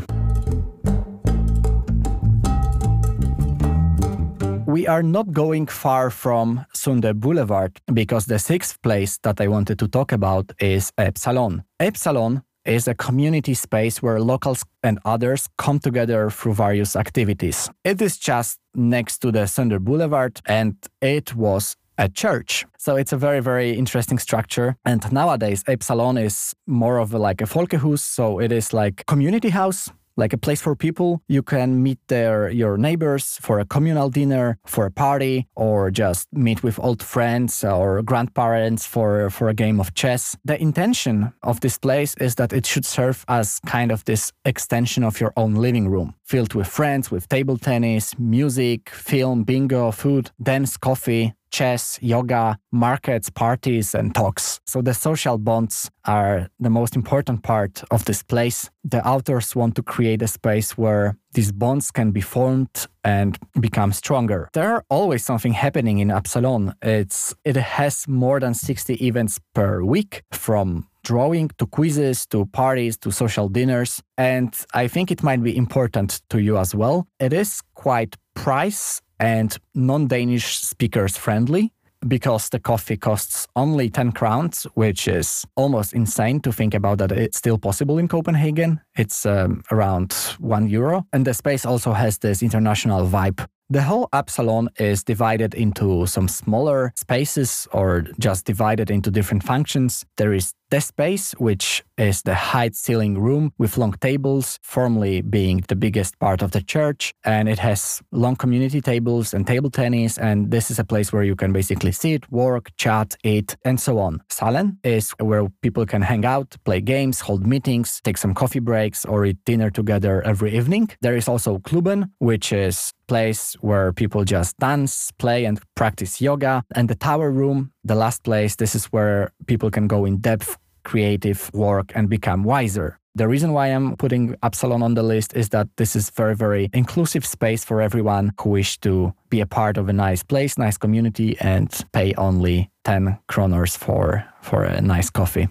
we 4.75 4.89
are 4.89 5.05
not 5.05 5.31
going 5.33 5.69
far 5.69 6.11
from 6.11 6.67
Sønder 6.75 7.15
Boulevard 7.15 7.81
because 7.93 8.27
the 8.27 8.41
sixth 8.41 8.83
place 8.83 9.19
that 9.23 9.41
I 9.41 9.47
wanted 9.47 9.79
to 9.79 9.87
talk 9.87 10.11
about 10.11 10.53
is 10.59 10.91
Absalon. 10.99 11.63
Absalon 11.79 12.43
is 12.65 12.89
a 12.89 12.95
community 12.95 13.55
space 13.55 14.03
where 14.03 14.21
locals 14.21 14.65
and 14.83 14.99
others 15.05 15.49
come 15.59 15.79
together 15.79 16.31
through 16.31 16.55
various 16.55 16.97
activities. 16.97 17.71
It 17.85 18.01
is 18.01 18.17
just 18.19 18.59
next 18.75 19.19
to 19.19 19.31
the 19.31 19.41
Sønder 19.41 19.81
Boulevard 19.81 20.41
and 20.47 20.77
it 21.01 21.35
was 21.35 21.77
a 21.99 22.09
church. 22.09 22.67
So 22.79 22.97
it's 22.97 23.13
a 23.13 23.17
very, 23.17 23.41
very 23.41 23.73
interesting 23.73 24.19
structure. 24.19 24.77
And 24.85 25.01
nowadays, 25.13 25.63
Absalon 25.69 26.19
is 26.19 26.55
more 26.67 26.99
of 26.99 27.15
a, 27.15 27.19
like 27.19 27.41
a 27.41 27.45
Folkehus. 27.45 28.01
So 28.01 28.41
it 28.41 28.51
is 28.51 28.73
like 28.73 29.07
community 29.07 29.51
house 29.51 29.91
like 30.17 30.33
a 30.33 30.39
place 30.39 30.61
for 30.61 30.77
people. 30.77 31.23
You 31.29 31.43
can 31.43 31.83
meet 31.83 31.99
there 32.09 32.49
your 32.51 32.77
neighbors 32.77 33.39
for 33.41 33.59
a 33.59 33.65
communal 33.65 34.11
dinner, 34.11 34.59
for 34.67 34.87
a 34.87 34.91
party, 34.91 35.47
or 35.57 35.91
just 35.91 36.29
meet 36.33 36.63
with 36.63 36.79
old 36.79 37.03
friends 37.03 37.65
or 37.65 38.03
grandparents 38.03 38.87
for, 38.87 39.31
for 39.31 39.49
a 39.49 39.55
game 39.55 39.81
of 39.81 39.95
chess. 39.95 40.37
The 40.45 40.61
intention 40.61 41.33
of 41.43 41.61
this 41.61 41.79
place 41.79 42.15
is 42.21 42.35
that 42.37 42.53
it 42.53 42.67
should 42.67 42.87
serve 42.87 43.25
as 43.29 43.61
kind 43.67 43.91
of 43.91 44.05
this 44.05 44.33
extension 44.45 45.05
of 45.05 45.21
your 45.21 45.33
own 45.37 45.55
living 45.55 45.89
room, 45.89 46.15
filled 46.25 46.55
with 46.55 46.67
friends, 46.67 47.11
with 47.11 47.29
table 47.29 47.59
tennis, 47.59 48.19
music, 48.19 48.91
film, 48.91 49.45
bingo, 49.45 49.91
food, 49.91 50.31
dance, 50.43 50.77
coffee, 50.77 51.35
chess, 51.55 51.99
yoga, 52.03 52.59
markets, 52.73 53.31
parties, 53.31 53.95
and 53.95 54.15
talks. 54.15 54.61
So 54.67 54.83
the 54.83 54.93
social 54.93 55.39
bonds 55.39 55.91
are 56.05 56.49
the 56.59 56.71
most 56.71 56.97
important 56.97 57.43
part 57.43 57.85
of 57.91 58.05
this 58.05 58.23
place. 58.25 58.71
The 58.83 59.07
authors 59.07 59.55
want 59.55 59.77
to 59.77 59.83
create 59.83 60.21
a 60.23 60.27
space 60.27 60.77
where 60.77 61.17
these 61.33 61.53
bonds 61.53 61.93
can 61.93 62.11
be 62.11 62.21
formed 62.21 62.87
and 63.05 63.39
become 63.61 63.93
stronger. 63.93 64.49
There 64.53 64.75
are 64.75 64.85
always 64.89 65.25
something 65.25 65.53
happening 65.53 65.99
in 66.01 66.11
Absalon. 66.11 66.75
It's 66.83 67.35
it 67.45 67.57
has 67.57 68.09
more 68.09 68.41
than 68.41 68.55
60 68.55 68.95
events 68.95 69.41
per 69.55 69.83
week 69.83 70.23
from 70.33 70.89
drawing 71.05 71.51
to 71.59 71.67
quizzes 71.67 72.27
to 72.27 72.47
parties 72.47 72.97
to 72.99 73.13
social 73.13 73.49
dinners 73.49 74.03
and 74.19 74.53
I 74.75 74.89
think 74.89 75.11
it 75.11 75.23
might 75.23 75.43
be 75.43 75.57
important 75.57 76.21
to 76.31 76.39
you 76.41 76.59
as 76.59 76.75
well. 76.75 77.07
It 77.21 77.33
is 77.33 77.61
quite 77.75 78.17
price 78.35 79.01
and 79.21 79.57
non 79.75 80.09
Danish 80.09 80.59
speakers 80.59 81.17
friendly 81.17 81.73
because 82.07 82.51
the 82.51 82.59
coffee 82.59 82.97
costs 82.97 83.47
only 83.57 83.89
10 83.89 84.13
crowns, 84.13 84.65
which 84.75 85.09
is 85.09 85.45
almost 85.57 85.95
insane 85.95 86.41
to 86.41 86.53
think 86.53 86.75
about 86.75 86.99
that 86.99 87.13
it's 87.13 87.39
still 87.39 87.59
possible 87.59 87.99
in 87.99 88.09
Copenhagen. 88.09 88.81
It's 88.97 89.25
um, 89.25 89.63
around 89.71 90.13
one 90.39 90.69
euro. 90.69 91.07
And 91.13 91.27
the 91.27 91.35
space 91.35 91.65
also 91.65 91.93
has 91.93 92.19
this 92.19 92.43
international 92.43 93.09
vibe 93.09 93.47
the 93.75 93.83
whole 93.83 94.09
Absalon 94.13 94.69
is 94.79 95.03
divided 95.03 95.53
into 95.53 96.07
some 96.07 96.29
smaller 96.29 96.93
spaces 96.95 97.67
or 97.73 98.03
just 98.21 98.45
divided 98.47 98.89
into 98.89 99.11
different 99.11 99.43
functions. 99.43 100.07
There 100.17 100.33
is 100.33 100.55
the 100.71 100.81
space, 100.81 101.33
which 101.39 101.85
is 101.99 102.23
the 102.23 102.35
height 102.35 102.75
ceiling 102.75 103.19
room 103.19 103.53
with 103.59 103.77
long 103.77 103.93
tables, 104.01 104.59
formerly 104.63 105.23
being 105.23 105.65
the 105.69 105.77
biggest 105.77 106.19
part 106.19 106.43
of 106.43 106.51
the 106.53 106.63
church. 106.63 107.13
And 107.25 107.49
it 107.49 107.59
has 107.59 108.03
long 108.13 108.37
community 108.37 108.81
tables 108.81 109.35
and 109.35 109.47
table 109.47 109.71
tennis. 109.71 110.19
And 110.19 110.51
this 110.51 110.71
is 110.71 110.79
a 110.79 110.85
place 110.85 111.13
where 111.13 111.23
you 111.25 111.37
can 111.37 111.53
basically 111.53 111.93
sit, 111.93 112.31
work, 112.31 112.71
chat, 112.77 113.17
eat, 113.25 113.57
and 113.65 113.79
so 113.81 113.99
on. 113.99 114.23
Salen 114.31 114.79
is 114.85 115.11
where 115.21 115.49
people 115.63 115.87
can 115.87 116.03
hang 116.03 116.25
out, 116.25 116.57
play 116.65 116.81
games, 116.81 117.21
hold 117.21 117.47
meetings, 117.47 118.01
take 118.03 118.19
some 118.19 118.35
coffee 118.35 118.61
breaks, 118.61 119.05
or 119.05 119.27
eat 119.27 119.39
dinner 119.45 119.71
together 119.71 120.23
every 120.23 120.57
evening. 120.57 120.91
There 121.03 121.17
is 121.17 121.29
also 121.29 121.59
Kluben, 121.59 122.11
which 122.19 122.53
is 122.53 122.93
place 123.07 123.55
where 123.61 123.93
people 123.93 124.25
just 124.25 124.57
dance, 124.59 125.11
play, 125.19 125.45
and 125.45 125.61
practice 125.75 126.21
yoga. 126.21 126.63
And 126.75 126.89
the 126.89 126.95
tower 126.95 127.31
room, 127.31 127.73
the 127.85 127.95
last 127.95 128.23
place, 128.25 128.57
this 128.57 128.75
is 128.75 128.87
where 128.87 129.33
people 129.47 129.71
can 129.71 129.87
go 129.87 130.05
in 130.05 130.19
depth, 130.19 130.57
creative 130.85 131.51
work, 131.53 131.93
and 131.95 132.09
become 132.09 132.45
wiser. 132.45 132.99
The 133.17 133.29
reason 133.29 133.53
why 133.53 133.69
I'm 133.69 133.97
putting 133.97 134.35
Absalon 134.43 134.83
on 134.83 134.95
the 134.95 135.05
list 135.05 135.37
is 135.37 135.51
that 135.51 135.69
this 135.77 135.95
is 135.95 136.11
very, 136.11 136.35
very 136.35 136.69
inclusive 136.73 137.25
space 137.25 137.65
for 137.65 137.81
everyone 137.81 138.33
who 138.41 138.51
wish 138.51 138.81
to 138.81 139.15
be 139.31 139.41
a 139.41 139.47
part 139.47 139.77
of 139.77 139.89
a 139.89 139.93
nice 139.93 140.25
place, 140.25 140.59
nice 140.59 140.77
community, 140.77 141.37
and 141.39 141.71
pay 141.93 142.13
only 142.15 142.71
10 142.85 143.17
kroners 143.29 143.79
for, 143.79 144.25
for 144.43 144.65
a 144.65 144.81
nice 144.81 145.11
coffee. 145.11 145.49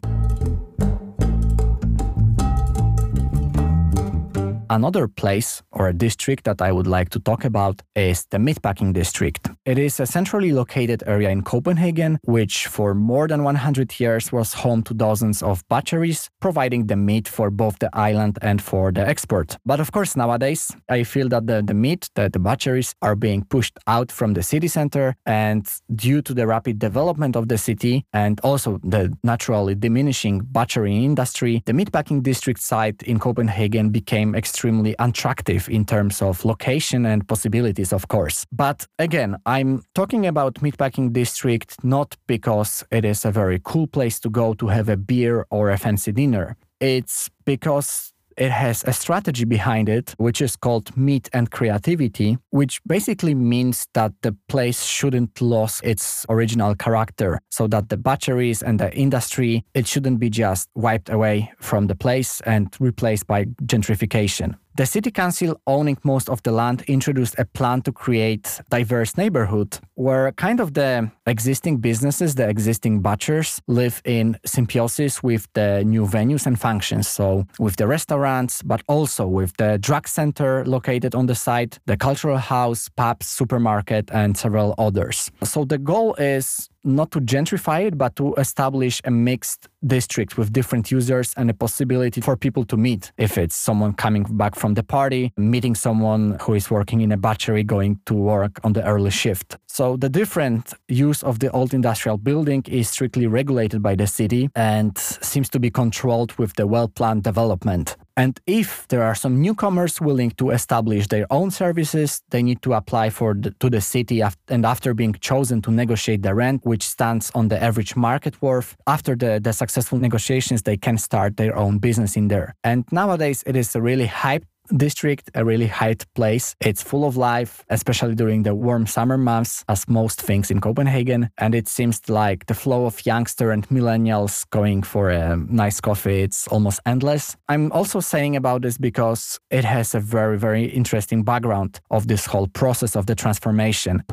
Another 4.74 5.08
place 5.08 5.62
or 5.72 5.88
a 5.88 5.94
district 5.94 6.46
that 6.46 6.60
I 6.60 6.72
would 6.72 6.88
like 6.88 7.10
to 7.10 7.20
talk 7.20 7.46
about 7.46 7.84
is 7.96 8.26
the 8.32 8.40
Meatpacking 8.40 8.94
District. 8.94 9.48
It 9.66 9.78
is 9.78 10.00
a 10.00 10.08
centrally 10.08 10.52
located 10.52 11.04
area 11.06 11.30
in 11.30 11.44
Copenhagen, 11.44 12.18
which 12.24 12.66
for 12.66 12.96
more 12.96 13.28
than 13.28 13.44
100 13.44 14.00
years 14.00 14.32
was 14.32 14.54
home 14.54 14.82
to 14.86 14.96
dozens 14.96 15.44
of 15.44 15.64
butcheries, 15.68 16.28
providing 16.42 16.88
the 16.88 16.96
meat 16.96 17.28
for 17.28 17.52
both 17.52 17.78
the 17.78 17.92
island 17.94 18.40
and 18.42 18.64
for 18.64 18.92
the 18.92 19.08
export. 19.08 19.58
But 19.64 19.80
of 19.80 19.92
course, 19.92 20.16
nowadays, 20.16 20.76
I 20.90 21.04
feel 21.04 21.30
that 21.30 21.46
the, 21.46 21.62
the 21.62 21.76
meat, 21.76 22.10
the, 22.16 22.32
the 22.34 22.40
butcheries, 22.40 22.96
are 23.04 23.16
being 23.16 23.44
pushed 23.44 23.78
out 23.86 24.12
from 24.12 24.34
the 24.34 24.42
city 24.42 24.68
center. 24.68 25.16
And 25.28 25.72
due 25.94 26.24
to 26.24 26.34
the 26.34 26.48
rapid 26.48 26.80
development 26.80 27.36
of 27.36 27.48
the 27.48 27.60
city 27.60 28.06
and 28.12 28.40
also 28.40 28.80
the 28.84 29.16
naturally 29.24 29.76
diminishing 29.76 30.40
butchery 30.40 31.06
industry, 31.06 31.62
the 31.68 31.74
Meatpacking 31.74 32.24
District 32.24 32.60
site 32.60 33.04
in 33.04 33.20
Copenhagen 33.20 33.92
became 33.92 34.34
extremely 34.34 34.63
extremely 34.64 34.96
attractive 34.98 35.68
in 35.68 35.84
terms 35.84 36.22
of 36.22 36.46
location 36.46 37.06
and 37.06 37.28
possibilities, 37.28 37.92
of 37.92 38.08
course. 38.08 38.46
But 38.50 38.88
again, 38.98 39.36
I'm 39.46 39.84
talking 39.94 40.26
about 40.26 40.54
Meatpacking 40.62 41.12
District 41.12 41.84
not 41.84 42.16
because 42.28 42.86
it 42.90 43.04
is 43.04 43.26
a 43.26 43.32
very 43.32 43.60
cool 43.62 43.88
place 43.88 44.22
to 44.22 44.30
go 44.30 44.54
to 44.54 44.68
have 44.70 44.88
a 44.88 44.96
beer 44.96 45.46
or 45.50 45.70
a 45.70 45.78
fancy 45.78 46.14
dinner. 46.14 46.56
It's 46.80 47.30
because 47.44 48.14
it 48.38 48.52
has 48.52 48.84
a 48.86 48.94
strategy 48.94 49.46
behind 49.46 49.90
it, 49.90 50.14
which 50.18 50.42
is 50.42 50.56
called 50.56 50.96
Meat 50.98 51.30
and 51.34 51.52
Creativity, 51.52 52.38
which 52.50 52.82
basically 52.86 53.36
means 53.36 53.88
that 53.94 54.12
the 54.22 54.36
place 54.48 54.84
shouldn't 54.84 55.42
lose 55.42 55.82
its 55.84 56.26
original 56.30 56.76
character, 56.76 57.40
so 57.50 57.68
that 57.68 57.90
the 57.90 57.98
butcheries 57.98 58.62
and 58.64 58.80
the 58.80 58.94
industry, 58.96 59.64
it 59.74 59.88
shouldn't 59.88 60.20
be 60.20 60.30
just 60.30 60.70
wiped 60.76 61.10
away 61.10 61.52
from 61.60 61.88
the 61.88 61.96
place 61.96 62.42
and 62.42 62.76
replaced 62.80 63.28
by 63.28 63.46
gentrification. 63.66 64.56
The 64.76 64.88
city 64.88 65.12
council 65.12 65.62
owning 65.68 66.00
most 66.04 66.30
of 66.30 66.42
the 66.42 66.52
land 66.52 66.82
introduced 66.88 67.38
a 67.38 67.46
plan 67.46 67.84
to 67.84 67.92
create 67.92 68.60
diverse 68.72 69.16
neighborhood 69.18 69.78
where 69.94 70.32
kind 70.32 70.60
of 70.60 70.74
the 70.74 71.12
existing 71.28 71.78
businesses, 71.78 72.34
the 72.34 72.50
existing 72.50 73.02
butchers 73.02 73.62
live 73.68 74.02
in 74.04 74.36
symbiosis 74.48 75.22
with 75.22 75.48
the 75.54 75.84
new 75.84 76.08
venues 76.08 76.48
and 76.48 76.60
functions. 76.60 77.08
So 77.08 77.46
with 77.60 77.76
the 77.76 77.86
restaurants, 77.86 78.64
but 78.64 78.82
also 78.88 79.28
with 79.28 79.56
the 79.58 79.78
drug 79.78 80.08
center 80.08 80.66
located 80.66 81.14
on 81.14 81.28
the 81.28 81.36
site, 81.36 81.78
the 81.86 81.96
cultural 81.96 82.38
house, 82.38 82.90
pubs, 82.90 83.28
supermarket, 83.28 84.10
and 84.12 84.36
several 84.36 84.74
others. 84.80 85.30
So 85.44 85.66
the 85.66 85.78
goal 85.78 86.16
is 86.16 86.68
not 86.84 87.12
to 87.12 87.22
gentrify 87.22 87.86
it, 87.86 87.98
but 87.98 88.16
to 88.16 88.34
establish 88.36 89.02
a 89.06 89.12
mixed 89.12 89.70
district 89.86 90.38
with 90.38 90.54
different 90.54 90.92
users 90.92 91.34
and 91.38 91.50
a 91.50 91.54
possibility 91.54 92.22
for 92.22 92.36
people 92.36 92.66
to 92.66 92.78
meet. 92.78 93.12
If 93.18 93.38
it's 93.38 93.56
someone 93.56 93.94
coming 93.94 94.24
back 94.24 94.56
from 94.56 94.74
the 94.74 94.84
party, 94.84 95.34
meeting 95.38 95.76
someone 95.76 96.38
who 96.42 96.54
is 96.54 96.70
working 96.70 97.02
in 97.02 97.12
a 97.12 97.18
battery 97.18 97.64
going 97.64 98.00
to 98.06 98.14
work 98.14 98.60
on 98.64 98.74
the 98.74 98.84
early 98.84 99.12
shift. 99.12 99.58
So 99.68 99.98
the 99.98 100.10
different 100.10 100.74
use 100.88 101.24
of 101.24 101.40
the 101.40 101.50
old 101.52 101.74
industrial 101.74 102.18
building 102.18 102.64
is 102.68 102.90
strictly 102.90 103.28
regulated 103.28 103.82
by 103.82 103.96
the 103.96 104.08
city 104.08 104.50
and 104.56 104.98
seems 104.98 105.50
to 105.50 105.60
be 105.60 105.72
controlled 105.72 106.34
with 106.38 106.54
the 106.56 106.68
well 106.68 106.88
planned 106.88 107.24
development. 107.24 107.98
And 108.16 108.40
if 108.46 108.88
there 108.90 109.04
are 109.04 109.16
some 109.16 109.42
newcomers 109.42 110.00
willing 110.00 110.32
to 110.32 110.52
establish 110.52 111.08
their 111.08 111.26
own 111.32 111.50
services, 111.50 112.22
they 112.30 112.44
need 112.44 112.62
to 112.62 112.74
apply 112.74 113.10
for 113.10 113.34
the, 113.34 113.52
to 113.60 113.70
the 113.72 113.82
city 113.82 114.22
af- 114.22 114.38
and 114.50 114.66
after 114.66 114.94
being 114.94 115.14
chosen 115.14 115.62
to 115.64 115.72
negotiate 115.72 116.22
the 116.22 116.36
rent, 116.36 116.64
which 116.64 116.84
stands 116.84 117.32
on 117.34 117.48
the 117.48 117.62
average 117.62 117.96
market 117.96 118.40
worth, 118.42 118.76
after 118.86 119.16
the, 119.16 119.40
the 119.44 119.52
successful 119.74 119.98
negotiations, 119.98 120.62
they 120.62 120.78
can 120.78 120.98
start 120.98 121.36
their 121.38 121.56
own 121.56 121.80
business 121.80 122.16
in 122.16 122.28
there. 122.28 122.54
And 122.64 122.86
nowadays, 122.92 123.44
it 123.48 123.56
is 123.56 123.76
a 123.76 123.82
really 123.82 124.08
hyped 124.08 124.46
district, 124.78 125.32
a 125.34 125.44
really 125.44 125.68
hyped 125.68 126.06
place. 126.14 126.56
It's 126.60 126.84
full 126.84 127.06
of 127.06 127.18
life, 127.18 127.66
especially 127.70 128.16
during 128.16 128.44
the 128.44 128.54
warm 128.54 128.86
summer 128.86 129.18
months, 129.18 129.66
as 129.68 129.90
most 129.90 130.22
things 130.22 130.52
in 130.52 130.62
Copenhagen. 130.62 131.30
And 131.38 131.56
it 131.56 131.68
seems 131.68 132.08
like 132.08 132.46
the 132.46 132.54
flow 132.54 132.86
of 132.86 133.06
youngster 133.06 133.52
and 133.52 133.68
millennials 133.70 134.46
going 134.52 134.84
for 134.84 135.10
a 135.10 135.36
nice 135.36 135.82
coffee, 135.82 136.22
it's 136.22 136.48
almost 136.48 136.80
endless. 136.86 137.36
I'm 137.50 137.72
also 137.72 138.00
saying 138.00 138.36
about 138.36 138.62
this 138.62 138.78
because 138.78 139.40
it 139.50 139.66
has 139.66 139.96
a 139.96 140.00
very, 140.00 140.38
very 140.38 140.66
interesting 140.66 141.24
background 141.24 141.82
of 141.90 142.08
this 142.08 142.28
whole 142.28 142.48
process 142.48 142.96
of 142.96 143.06
the 143.06 143.16
transformation. 143.16 144.04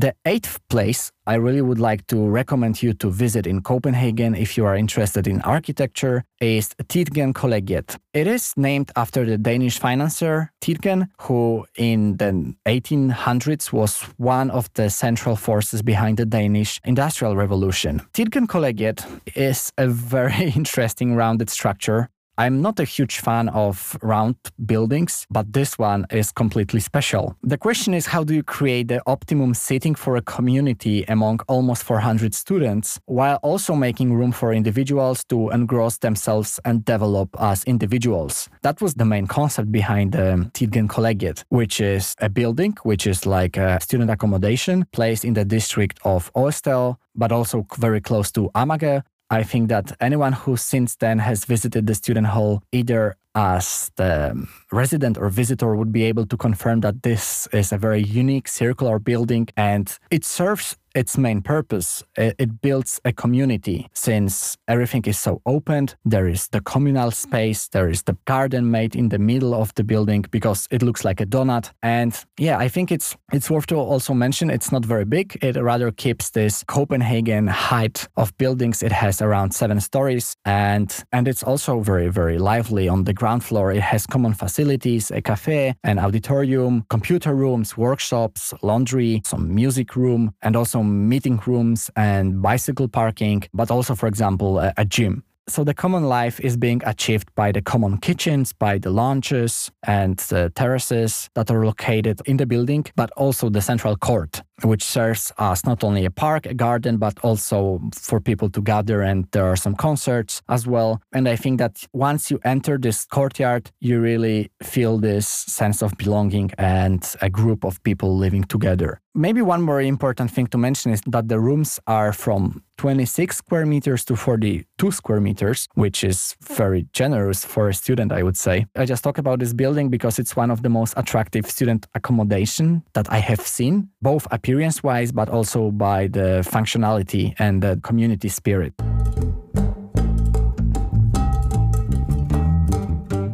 The 0.00 0.14
eighth 0.24 0.58
place 0.70 1.12
I 1.26 1.34
really 1.34 1.60
would 1.60 1.78
like 1.78 2.06
to 2.06 2.16
recommend 2.26 2.82
you 2.82 2.94
to 2.94 3.10
visit 3.10 3.46
in 3.46 3.60
Copenhagen 3.60 4.34
if 4.34 4.56
you 4.56 4.64
are 4.64 4.74
interested 4.74 5.26
in 5.26 5.42
architecture 5.42 6.24
is 6.40 6.70
Tietgen 6.88 7.34
Collegiet. 7.34 7.98
It 8.14 8.26
is 8.26 8.54
named 8.56 8.90
after 8.96 9.26
the 9.26 9.36
Danish 9.36 9.78
financier 9.78 10.52
Tietgen, 10.62 11.08
who 11.20 11.66
in 11.76 12.16
the 12.16 12.54
1800s 12.64 13.74
was 13.74 14.00
one 14.16 14.50
of 14.50 14.72
the 14.72 14.88
central 14.88 15.36
forces 15.36 15.82
behind 15.82 16.16
the 16.16 16.24
Danish 16.24 16.80
Industrial 16.82 17.36
Revolution. 17.36 18.00
Tietgen 18.14 18.46
Collegiet 18.46 19.04
is 19.36 19.70
a 19.76 19.86
very 19.86 20.50
interesting 20.56 21.14
rounded 21.14 21.50
structure 21.50 22.08
I'm 22.40 22.62
not 22.62 22.80
a 22.80 22.84
huge 22.84 23.18
fan 23.18 23.50
of 23.50 23.98
round 24.00 24.36
buildings, 24.64 25.26
but 25.30 25.52
this 25.52 25.78
one 25.78 26.06
is 26.10 26.32
completely 26.32 26.80
special. 26.80 27.36
The 27.42 27.58
question 27.58 27.92
is 27.92 28.06
how 28.06 28.24
do 28.24 28.32
you 28.32 28.42
create 28.42 28.88
the 28.88 29.02
optimum 29.06 29.52
seating 29.52 29.94
for 29.94 30.16
a 30.16 30.22
community 30.22 31.04
among 31.06 31.40
almost 31.48 31.82
400 31.82 32.34
students 32.34 32.98
while 33.04 33.38
also 33.42 33.74
making 33.74 34.14
room 34.14 34.32
for 34.32 34.54
individuals 34.54 35.22
to 35.24 35.50
engross 35.50 35.98
themselves 35.98 36.58
and 36.64 36.82
develop 36.82 37.28
as 37.38 37.62
individuals? 37.64 38.48
That 38.62 38.80
was 38.80 38.94
the 38.94 39.04
main 39.04 39.26
concept 39.26 39.70
behind 39.70 40.12
the 40.12 40.50
Tietgen 40.54 40.88
Collegiate, 40.88 41.44
which 41.50 41.78
is 41.78 42.16
a 42.22 42.30
building 42.30 42.74
which 42.84 43.06
is 43.06 43.26
like 43.26 43.58
a 43.58 43.78
student 43.82 44.10
accommodation 44.10 44.86
placed 44.92 45.26
in 45.26 45.34
the 45.34 45.44
district 45.44 45.98
of 46.06 46.32
Ørestad, 46.32 46.96
but 47.14 47.32
also 47.32 47.66
very 47.78 48.00
close 48.00 48.32
to 48.32 48.50
Amager, 48.54 49.02
I 49.30 49.44
think 49.44 49.68
that 49.68 49.92
anyone 50.00 50.32
who 50.32 50.56
since 50.56 50.96
then 50.96 51.20
has 51.20 51.44
visited 51.44 51.86
the 51.86 51.94
student 51.94 52.26
hall, 52.28 52.62
either 52.72 53.16
as 53.34 53.90
the 53.96 54.46
resident 54.72 55.18
or 55.18 55.28
visitor, 55.28 55.74
would 55.74 55.92
be 55.92 56.04
able 56.04 56.26
to 56.26 56.36
confirm 56.36 56.80
that 56.80 57.02
this 57.02 57.48
is 57.52 57.72
a 57.72 57.78
very 57.78 58.02
unique 58.02 58.48
circular 58.48 58.98
building 58.98 59.48
and 59.56 59.98
it 60.10 60.24
serves 60.24 60.76
its 60.94 61.16
main 61.16 61.40
purpose. 61.40 62.02
It 62.16 62.60
builds 62.60 63.00
a 63.04 63.12
community 63.12 63.88
since 63.92 64.56
everything 64.66 65.04
is 65.04 65.18
so 65.18 65.40
open. 65.46 65.88
There 66.04 66.26
is 66.26 66.48
the 66.48 66.60
communal 66.60 67.10
space, 67.10 67.68
there 67.68 67.88
is 67.88 68.02
the 68.02 68.16
garden 68.24 68.70
made 68.70 68.96
in 68.96 69.08
the 69.08 69.18
middle 69.18 69.54
of 69.54 69.72
the 69.74 69.84
building 69.84 70.24
because 70.30 70.66
it 70.70 70.82
looks 70.82 71.04
like 71.04 71.20
a 71.20 71.26
donut. 71.26 71.70
And 71.82 72.12
yeah, 72.38 72.58
I 72.58 72.68
think 72.68 72.90
it's 72.90 73.16
it's 73.32 73.50
worth 73.50 73.66
to 73.66 73.76
also 73.76 74.14
mention 74.14 74.50
it's 74.50 74.72
not 74.72 74.84
very 74.84 75.04
big. 75.04 75.38
It 75.42 75.56
rather 75.56 75.90
keeps 75.92 76.30
this 76.30 76.64
Copenhagen 76.64 77.46
height 77.46 78.08
of 78.16 78.36
buildings. 78.38 78.82
It 78.82 78.92
has 78.92 79.22
around 79.22 79.52
seven 79.52 79.80
stories 79.80 80.36
and 80.44 81.04
and 81.12 81.28
it's 81.28 81.42
also 81.42 81.80
very, 81.80 82.08
very 82.08 82.38
lively 82.38 82.88
on 82.88 83.04
the 83.04 83.12
ground 83.12 83.44
floor. 83.44 83.72
It 83.72 83.82
has 83.82 84.06
common 84.06 84.34
facilities, 84.34 84.59
a 84.60 85.20
cafe, 85.22 85.74
an 85.84 85.98
auditorium, 85.98 86.84
computer 86.88 87.34
rooms, 87.34 87.76
workshops, 87.76 88.52
laundry, 88.62 89.22
some 89.24 89.54
music 89.54 89.96
room, 89.96 90.32
and 90.42 90.56
also 90.56 90.82
meeting 90.82 91.40
rooms 91.46 91.90
and 91.96 92.42
bicycle 92.42 92.88
parking, 92.88 93.42
but 93.54 93.70
also, 93.70 93.94
for 93.94 94.06
example, 94.06 94.58
a, 94.58 94.72
a 94.76 94.84
gym. 94.84 95.24
So 95.48 95.64
the 95.64 95.74
common 95.74 96.04
life 96.04 96.38
is 96.38 96.56
being 96.56 96.80
achieved 96.84 97.28
by 97.34 97.50
the 97.50 97.62
common 97.62 97.98
kitchens, 97.98 98.52
by 98.52 98.78
the 98.78 98.90
lounges 98.90 99.70
and 99.82 100.16
the 100.28 100.52
terraces 100.54 101.28
that 101.34 101.50
are 101.50 101.64
located 101.66 102.20
in 102.26 102.36
the 102.36 102.46
building, 102.46 102.84
but 102.94 103.10
also 103.16 103.50
the 103.50 103.60
central 103.60 103.96
court 103.96 104.42
which 104.62 104.82
serves 104.82 105.32
as 105.38 105.64
not 105.64 105.84
only 105.84 106.04
a 106.04 106.10
park, 106.10 106.46
a 106.46 106.54
garden, 106.54 106.96
but 106.96 107.18
also 107.22 107.80
for 107.94 108.20
people 108.20 108.50
to 108.50 108.60
gather. 108.60 109.02
And 109.02 109.26
there 109.32 109.44
are 109.44 109.56
some 109.56 109.74
concerts 109.74 110.42
as 110.48 110.66
well. 110.66 111.00
And 111.12 111.28
I 111.28 111.36
think 111.36 111.58
that 111.58 111.84
once 111.92 112.30
you 112.30 112.40
enter 112.44 112.78
this 112.78 113.04
courtyard, 113.06 113.70
you 113.80 114.00
really 114.00 114.50
feel 114.62 114.98
this 114.98 115.26
sense 115.26 115.82
of 115.82 115.96
belonging 115.96 116.50
and 116.58 117.02
a 117.20 117.30
group 117.30 117.64
of 117.64 117.82
people 117.82 118.16
living 118.16 118.44
together. 118.44 119.00
Maybe 119.14 119.42
one 119.42 119.62
more 119.62 119.80
important 119.80 120.30
thing 120.30 120.46
to 120.48 120.58
mention 120.58 120.92
is 120.92 121.00
that 121.06 121.28
the 121.28 121.40
rooms 121.40 121.80
are 121.88 122.12
from 122.12 122.62
26 122.78 123.36
square 123.36 123.66
meters 123.66 124.04
to 124.04 124.14
42 124.14 124.90
square 124.92 125.20
meters, 125.20 125.68
which 125.74 126.04
is 126.04 126.36
very 126.40 126.86
generous 126.92 127.44
for 127.44 127.68
a 127.68 127.74
student, 127.74 128.12
I 128.12 128.22
would 128.22 128.36
say. 128.36 128.66
I 128.76 128.86
just 128.86 129.02
talk 129.02 129.18
about 129.18 129.40
this 129.40 129.52
building 129.52 129.90
because 129.90 130.20
it's 130.20 130.36
one 130.36 130.50
of 130.50 130.62
the 130.62 130.68
most 130.68 130.94
attractive 130.96 131.50
student 131.50 131.88
accommodation 131.94 132.84
that 132.94 133.10
I 133.10 133.18
have 133.18 133.40
seen, 133.40 133.90
both 134.00 134.28
appear 134.30 134.49
experience 134.50 134.82
wise, 134.82 135.12
but 135.12 135.28
also 135.28 135.70
by 135.70 136.08
the 136.08 136.42
functionality 136.42 137.34
and 137.38 137.62
the 137.62 137.78
community 137.82 138.28
spirit. 138.28 138.72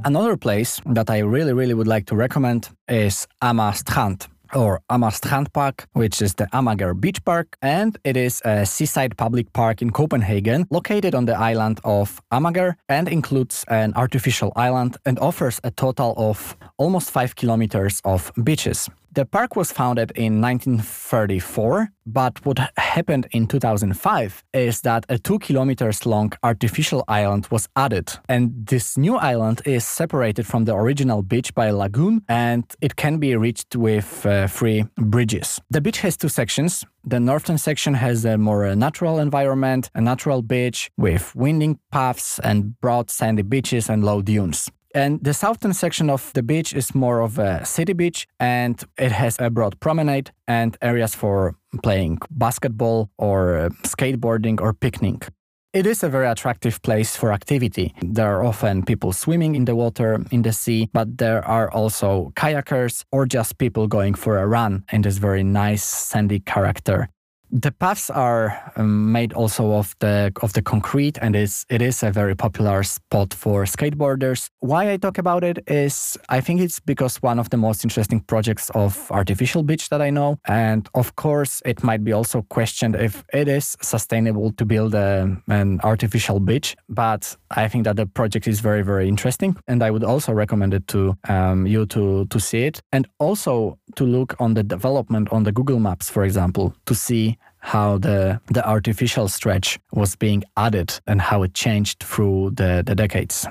Another 0.04 0.36
place 0.36 0.80
that 0.84 1.08
I 1.08 1.20
really, 1.20 1.54
really 1.54 1.74
would 1.74 1.88
like 1.88 2.04
to 2.06 2.14
recommend 2.14 2.68
is 2.86 3.26
Amager 3.42 3.74
Strand 3.74 4.26
or 4.54 4.80
Amager 4.90 5.14
Strand 5.14 5.52
Park, 5.52 5.86
which 5.94 6.20
is 6.20 6.34
the 6.34 6.46
Amager 6.52 6.94
Beach 6.94 7.24
Park, 7.24 7.56
and 7.62 7.98
it 8.04 8.16
is 8.16 8.42
a 8.44 8.66
seaside 8.66 9.16
public 9.16 9.52
park 9.54 9.82
in 9.82 9.90
Copenhagen, 9.90 10.66
located 10.70 11.14
on 11.14 11.24
the 11.24 11.34
island 11.34 11.80
of 11.82 12.20
Amager, 12.30 12.74
and 12.88 13.08
includes 13.08 13.64
an 13.68 13.94
artificial 13.96 14.52
island 14.54 14.96
and 15.06 15.18
offers 15.18 15.60
a 15.64 15.70
total 15.70 16.14
of 16.16 16.56
almost 16.76 17.10
five 17.10 17.34
kilometers 17.34 18.00
of 18.04 18.30
beaches. 18.44 18.90
The 19.16 19.24
park 19.24 19.56
was 19.56 19.72
founded 19.72 20.10
in 20.14 20.42
1934, 20.42 21.88
but 22.04 22.44
what 22.44 22.58
happened 22.76 23.26
in 23.30 23.46
2005 23.46 24.44
is 24.52 24.82
that 24.82 25.06
a 25.08 25.16
two 25.16 25.38
kilometers 25.38 26.04
long 26.04 26.34
artificial 26.42 27.02
island 27.08 27.48
was 27.50 27.66
added. 27.76 28.12
And 28.28 28.66
this 28.66 28.98
new 28.98 29.16
island 29.16 29.62
is 29.64 29.86
separated 29.86 30.46
from 30.46 30.66
the 30.66 30.74
original 30.74 31.22
beach 31.22 31.54
by 31.54 31.68
a 31.68 31.74
lagoon 31.74 32.24
and 32.28 32.64
it 32.82 32.96
can 32.96 33.16
be 33.16 33.34
reached 33.36 33.74
with 33.74 34.26
uh, 34.26 34.48
three 34.48 34.84
bridges. 34.98 35.62
The 35.70 35.80
beach 35.80 36.00
has 36.00 36.18
two 36.18 36.28
sections. 36.28 36.84
The 37.02 37.18
northern 37.18 37.56
section 37.56 37.94
has 37.94 38.26
a 38.26 38.36
more 38.36 38.76
natural 38.76 39.18
environment, 39.18 39.88
a 39.94 40.02
natural 40.02 40.42
beach 40.42 40.90
with 40.98 41.34
winding 41.34 41.78
paths 41.90 42.38
and 42.40 42.78
broad 42.82 43.10
sandy 43.10 43.44
beaches 43.44 43.88
and 43.88 44.04
low 44.04 44.20
dunes. 44.20 44.70
And 44.94 45.22
the 45.22 45.34
southern 45.34 45.72
section 45.74 46.10
of 46.10 46.32
the 46.32 46.42
beach 46.42 46.72
is 46.72 46.94
more 46.94 47.20
of 47.20 47.38
a 47.38 47.64
city 47.64 47.92
beach 47.92 48.26
and 48.40 48.82
it 48.98 49.12
has 49.12 49.36
a 49.38 49.50
broad 49.50 49.78
promenade 49.80 50.30
and 50.48 50.76
areas 50.80 51.14
for 51.14 51.54
playing 51.82 52.18
basketball 52.30 53.10
or 53.18 53.58
uh, 53.58 53.68
skateboarding 53.84 54.60
or 54.60 54.72
picnic. 54.72 55.28
It 55.76 55.86
is 55.86 56.02
a 56.02 56.08
very 56.08 56.26
attractive 56.26 56.80
place 56.80 57.16
for 57.16 57.32
activity. 57.32 57.92
There 58.00 58.34
are 58.34 58.42
often 58.42 58.82
people 58.82 59.12
swimming 59.12 59.54
in 59.54 59.66
the 59.66 59.76
water, 59.76 60.24
in 60.30 60.40
the 60.40 60.52
sea, 60.52 60.88
but 60.94 61.18
there 61.18 61.44
are 61.44 61.70
also 61.70 62.32
kayakers 62.34 63.04
or 63.12 63.26
just 63.26 63.58
people 63.58 63.86
going 63.86 64.14
for 64.14 64.38
a 64.38 64.46
run 64.46 64.84
in 64.90 65.02
this 65.02 65.18
very 65.18 65.42
nice 65.42 65.84
sandy 65.84 66.40
character. 66.40 67.10
The 67.52 67.70
paths 67.70 68.10
are 68.10 68.72
um, 68.76 69.12
made 69.12 69.32
also 69.32 69.72
of 69.72 69.94
the 70.00 70.32
of 70.42 70.52
the 70.52 70.62
concrete, 70.62 71.16
and 71.22 71.36
it 71.36 71.82
is 71.82 72.02
a 72.02 72.10
very 72.10 72.34
popular 72.34 72.82
spot 72.82 73.32
for 73.32 73.64
skateboarders. 73.64 74.50
Why 74.60 74.90
I 74.92 74.96
talk 74.96 75.16
about 75.16 75.44
it 75.44 75.58
is 75.68 76.18
I 76.28 76.40
think 76.40 76.60
it's 76.60 76.80
because 76.80 77.22
one 77.22 77.38
of 77.38 77.50
the 77.50 77.56
most 77.56 77.84
interesting 77.84 78.20
projects 78.20 78.68
of 78.70 79.10
artificial 79.12 79.62
beach 79.62 79.90
that 79.90 80.02
I 80.02 80.10
know, 80.10 80.38
and 80.48 80.88
of 80.94 81.14
course 81.14 81.62
it 81.64 81.84
might 81.84 82.02
be 82.02 82.12
also 82.12 82.42
questioned 82.42 82.96
if 82.96 83.24
it 83.32 83.46
is 83.46 83.76
sustainable 83.80 84.52
to 84.52 84.64
build 84.64 84.94
a, 84.94 85.36
an 85.46 85.80
artificial 85.84 86.40
beach. 86.40 86.76
But 86.88 87.36
I 87.52 87.68
think 87.68 87.84
that 87.84 87.94
the 87.94 88.06
project 88.06 88.48
is 88.48 88.58
very 88.58 88.82
very 88.82 89.08
interesting, 89.08 89.56
and 89.68 89.84
I 89.84 89.92
would 89.92 90.04
also 90.04 90.32
recommend 90.32 90.74
it 90.74 90.88
to 90.88 91.16
um, 91.28 91.66
you 91.66 91.86
to 91.86 92.26
to 92.26 92.40
see 92.40 92.64
it, 92.64 92.82
and 92.90 93.06
also 93.20 93.78
to 93.94 94.04
look 94.04 94.34
on 94.40 94.54
the 94.54 94.64
development 94.64 95.28
on 95.30 95.44
the 95.44 95.52
Google 95.52 95.78
Maps, 95.78 96.10
for 96.10 96.24
example, 96.24 96.74
to 96.86 96.94
see 96.94 97.35
how 97.58 97.98
the, 97.98 98.40
the 98.52 98.66
artificial 98.68 99.28
stretch 99.28 99.78
was 99.92 100.14
being 100.16 100.44
added 100.56 101.00
and 101.06 101.20
how 101.20 101.42
it 101.42 101.54
changed 101.54 102.02
through 102.02 102.50
the, 102.54 102.82
the 102.86 102.94
decades. 102.94 103.46